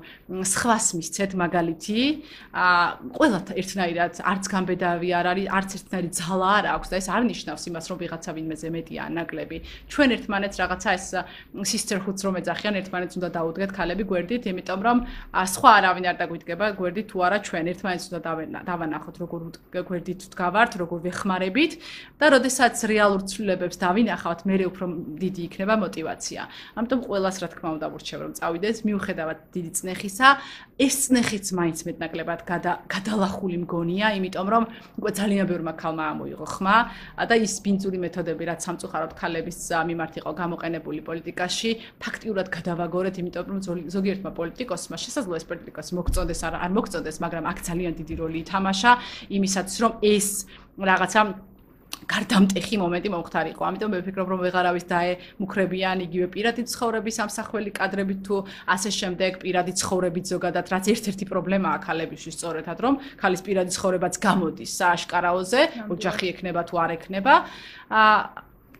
სხვას 0.46 0.86
მისცეთ 0.96 1.30
მაგალითი. 1.36 2.00
აა 2.54 2.86
ყველა 3.16 3.38
ერთნაირად 3.60 4.14
არც 4.30 4.44
გამბედავი 4.54 5.08
არ 5.20 5.26
არის, 5.32 5.46
არც 5.50 5.70
ერთნაირი 5.80 6.10
ძალა 6.20 6.50
არ 6.60 6.66
აქვს 6.76 6.88
და 6.90 6.96
ეს 7.00 7.08
არ 7.10 7.22
ნიშნავს 7.30 7.62
იმას, 7.70 7.84
რომ 7.90 7.98
ვიღაცა 8.02 8.30
ვინმეზე 8.36 8.68
მეტია 8.70 9.04
ნაკლები. 9.16 9.56
ჩვენ 9.90 10.08
ერთმანეთს 10.16 10.56
რაღაცა 10.62 10.88
ეს 10.98 11.06
sisterhood-ს 11.70 12.22
რომ 12.26 12.34
ეძახიან, 12.40 12.74
ერთმანეთს 12.80 13.14
უნდა 13.18 13.28
დაუდგეთ 13.36 13.70
ქალები 13.74 14.04
გვერდით, 14.10 14.42
იმიტომ 14.50 14.80
რომ 14.86 14.98
სხვა 15.54 15.70
არავინ 15.80 16.04
არ 16.10 16.16
დაგვიდგება 16.20 16.66
გვერდით 16.80 17.06
თუ 17.10 17.16
არა 17.26 17.38
ჩვენ 17.46 17.64
ერთმანეთს 17.72 18.06
უნდა 18.10 18.20
დავანახოთ, 18.70 19.16
როგორ 19.22 19.40
გვერდით 19.90 20.20
გავართ, 20.34 20.72
როგორ 20.82 20.98
ვეხმარებით 21.06 21.72
და 22.20 22.26
როდესაც 22.34 22.74
რეალურ 22.90 23.22
ცვლილებებს 23.30 23.76
დავინახავთ, 23.80 24.40
მე 24.46 24.54
უფრო 24.70 24.84
დიდი 25.20 25.40
იქნება 25.48 25.74
мотиваცია. 25.80 26.42
ამიტომ 26.78 27.00
ყოველას 27.06 27.36
რა 27.40 27.48
თქმა 27.54 27.68
უნდა 27.76 27.86
ვურჩევ, 27.90 28.18
რომ 28.20 28.32
წავიდეს 28.38 28.78
მიუხედავად 28.86 29.38
დიდი 29.54 29.70
წნეხისა, 29.78 30.28
ეს 30.80 30.94
წნეხიც 31.06 31.46
მაინც 31.56 31.78
მეტნაკლებად 31.88 32.40
გადალახული 32.90 33.56
მგონია, 33.64 34.06
იმიტომ 34.20 34.48
რომ 34.54 34.64
უკვე 35.00 35.10
ძალიან 35.20 35.46
ბევრმა 35.50 35.72
ქალმა 35.80 36.04
ამოიღო 36.12 36.46
ხმა. 36.50 36.76
და 37.30 37.34
ის 37.38 37.54
ბინძური 37.64 37.98
მეთოდები 38.04 38.44
რაც 38.50 38.60
სამწუხაროდ 38.66 39.12
ქალების 39.20 39.58
მიმართ 39.90 40.14
იყო 40.20 40.30
გამოყენებული 40.40 41.00
პოლიტიკაში, 41.08 41.70
ფაქტიურად 42.02 42.46
გადავაგორეთ, 42.56 43.14
იმიტომ 43.22 43.44
რომ 43.50 43.58
ზოგიერთმა 43.94 44.30
პოლიტიკოსმა 44.38 44.96
შესაძლოა 45.04 45.38
ეს 45.40 45.46
პოლიტიკოსი 45.50 45.92
მოგწონდეს 45.98 46.40
არ 46.46 46.54
არ 46.64 46.70
მოგწონდეს, 46.76 47.16
მაგრამ 47.24 47.44
აქ 47.50 47.58
ძალიან 47.68 47.92
დიდი 48.00 48.14
როლი 48.20 48.38
ითამაშა 48.44 48.92
იმისაც 49.36 49.68
რომ 49.82 49.92
ეს 50.02 50.28
რაღაცა 50.80 51.20
გარდამტეხი 52.10 52.76
მომენტი 52.80 53.10
მომختارიყო. 53.14 53.62
ამიტომ 53.70 53.90
მე 53.94 53.98
ვფიქრობ, 54.02 54.28
რომ 54.32 54.40
ვეღარავის 54.44 54.84
დაემუქრებიან 54.90 55.98
იგივე 56.06 56.26
პირადი 56.34 56.62
ცხოვრების 56.72 57.16
ამსახველი 57.24 57.70
კადრებით 57.76 58.20
თუ 58.26 58.36
ასე 58.74 58.90
შემდეგ 59.00 59.32
პირადი 59.42 59.72
ცხოვრებით 59.80 60.24
ზოგადად, 60.32 60.66
რაც 60.74 60.84
ერთ-ერთი 60.94 61.24
პრობლემაა 61.30 61.78
ქალებისთვის 61.86 62.34
სწორედაც, 62.40 62.78
რომ 62.84 62.94
ქალის 63.20 63.42
პირადი 63.46 63.70
ცხოვრებაც 63.76 64.14
გამოდის 64.26 64.70
სააშკარაოზე, 64.80 65.60
ოჯახი 65.94 66.24
ექნება 66.34 66.62
თუ 66.66 66.74
არ 66.84 66.90
ექნება. 66.98 67.34
აა 67.90 68.18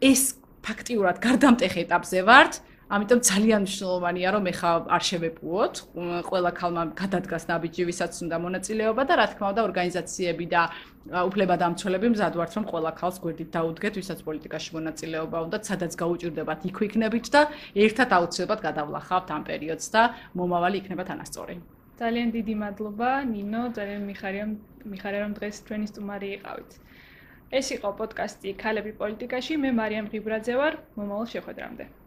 ეს 0.01 0.23
ფაქტიურად 0.64 1.16
გარდამტეხ 1.20 1.73
ეტაპზე 1.85 2.20
ვართ. 2.25 2.53
აა 2.61 2.70
ამიტომ 2.90 3.20
ძალიან 3.22 3.62
მნიშვნელოვანია 3.62 4.31
რომ 4.35 4.46
ეხა 4.50 4.70
არ 4.94 5.03
შევეპუოთ 5.09 5.74
ყველა 6.26 6.50
ქალმა 6.59 6.83
გადადგას 7.00 7.44
ნაბიჯი 7.50 7.85
ვისაც 7.87 8.16
უნდა 8.26 8.37
მონაწილეობა 8.44 9.03
და 9.07 9.14
რა 9.20 9.26
თქმა 9.31 9.46
უნდა 9.53 9.62
ორგანიზაციები 9.68 10.46
და 10.55 10.62
უფლებადამცველები 11.31 12.11
მზად 12.14 12.35
ვართ 12.40 12.53
რომ 12.59 12.64
ყველა 12.72 12.90
ქალს 12.98 13.16
გვერდით 13.22 13.50
დაუდგეთ 13.55 13.94
ვისაც 14.00 14.18
პოლიტიკაში 14.26 14.70
მონაწილეობა 14.79 15.38
უნდა 15.46 15.59
სადაც 15.70 15.92
გაუჭirdებათ 16.03 16.66
იქ 16.66 16.76
ვიქნებით 16.83 17.26
და 17.31 17.40
ერთად 17.87 18.11
აუცილებლად 18.18 18.61
გადავლახავთ 18.66 19.29
ამ 19.38 19.42
პერიოდს 19.46 19.87
და 19.94 20.03
მომავალი 20.35 20.76
იქნება 20.83 21.07
თანასწორი. 21.14 21.55
ძალიან 22.03 22.29
დიდი 22.35 22.55
მადლობა 22.64 23.11
ნინო 23.31 23.62
ძალიან 23.79 24.03
მიხარია 24.11 24.46
მიხარია 24.83 25.20
რომ 25.24 25.33
დღეს 25.38 25.57
ჩვენი 25.62 25.87
სტუმარი 25.94 26.29
იყავით. 26.42 26.70
ეს 27.55 27.66
იყო 27.76 27.88
პოდკასტი 28.03 28.51
ქალები 28.59 28.93
პოლიტიკაში. 28.99 29.53
მე 29.62 29.70
მარიამ 29.78 30.11
ღიბრაძე 30.11 30.55
ვარ. 30.59 30.74
მომავალ 30.99 31.26
შეხვედრამდე 31.38 31.99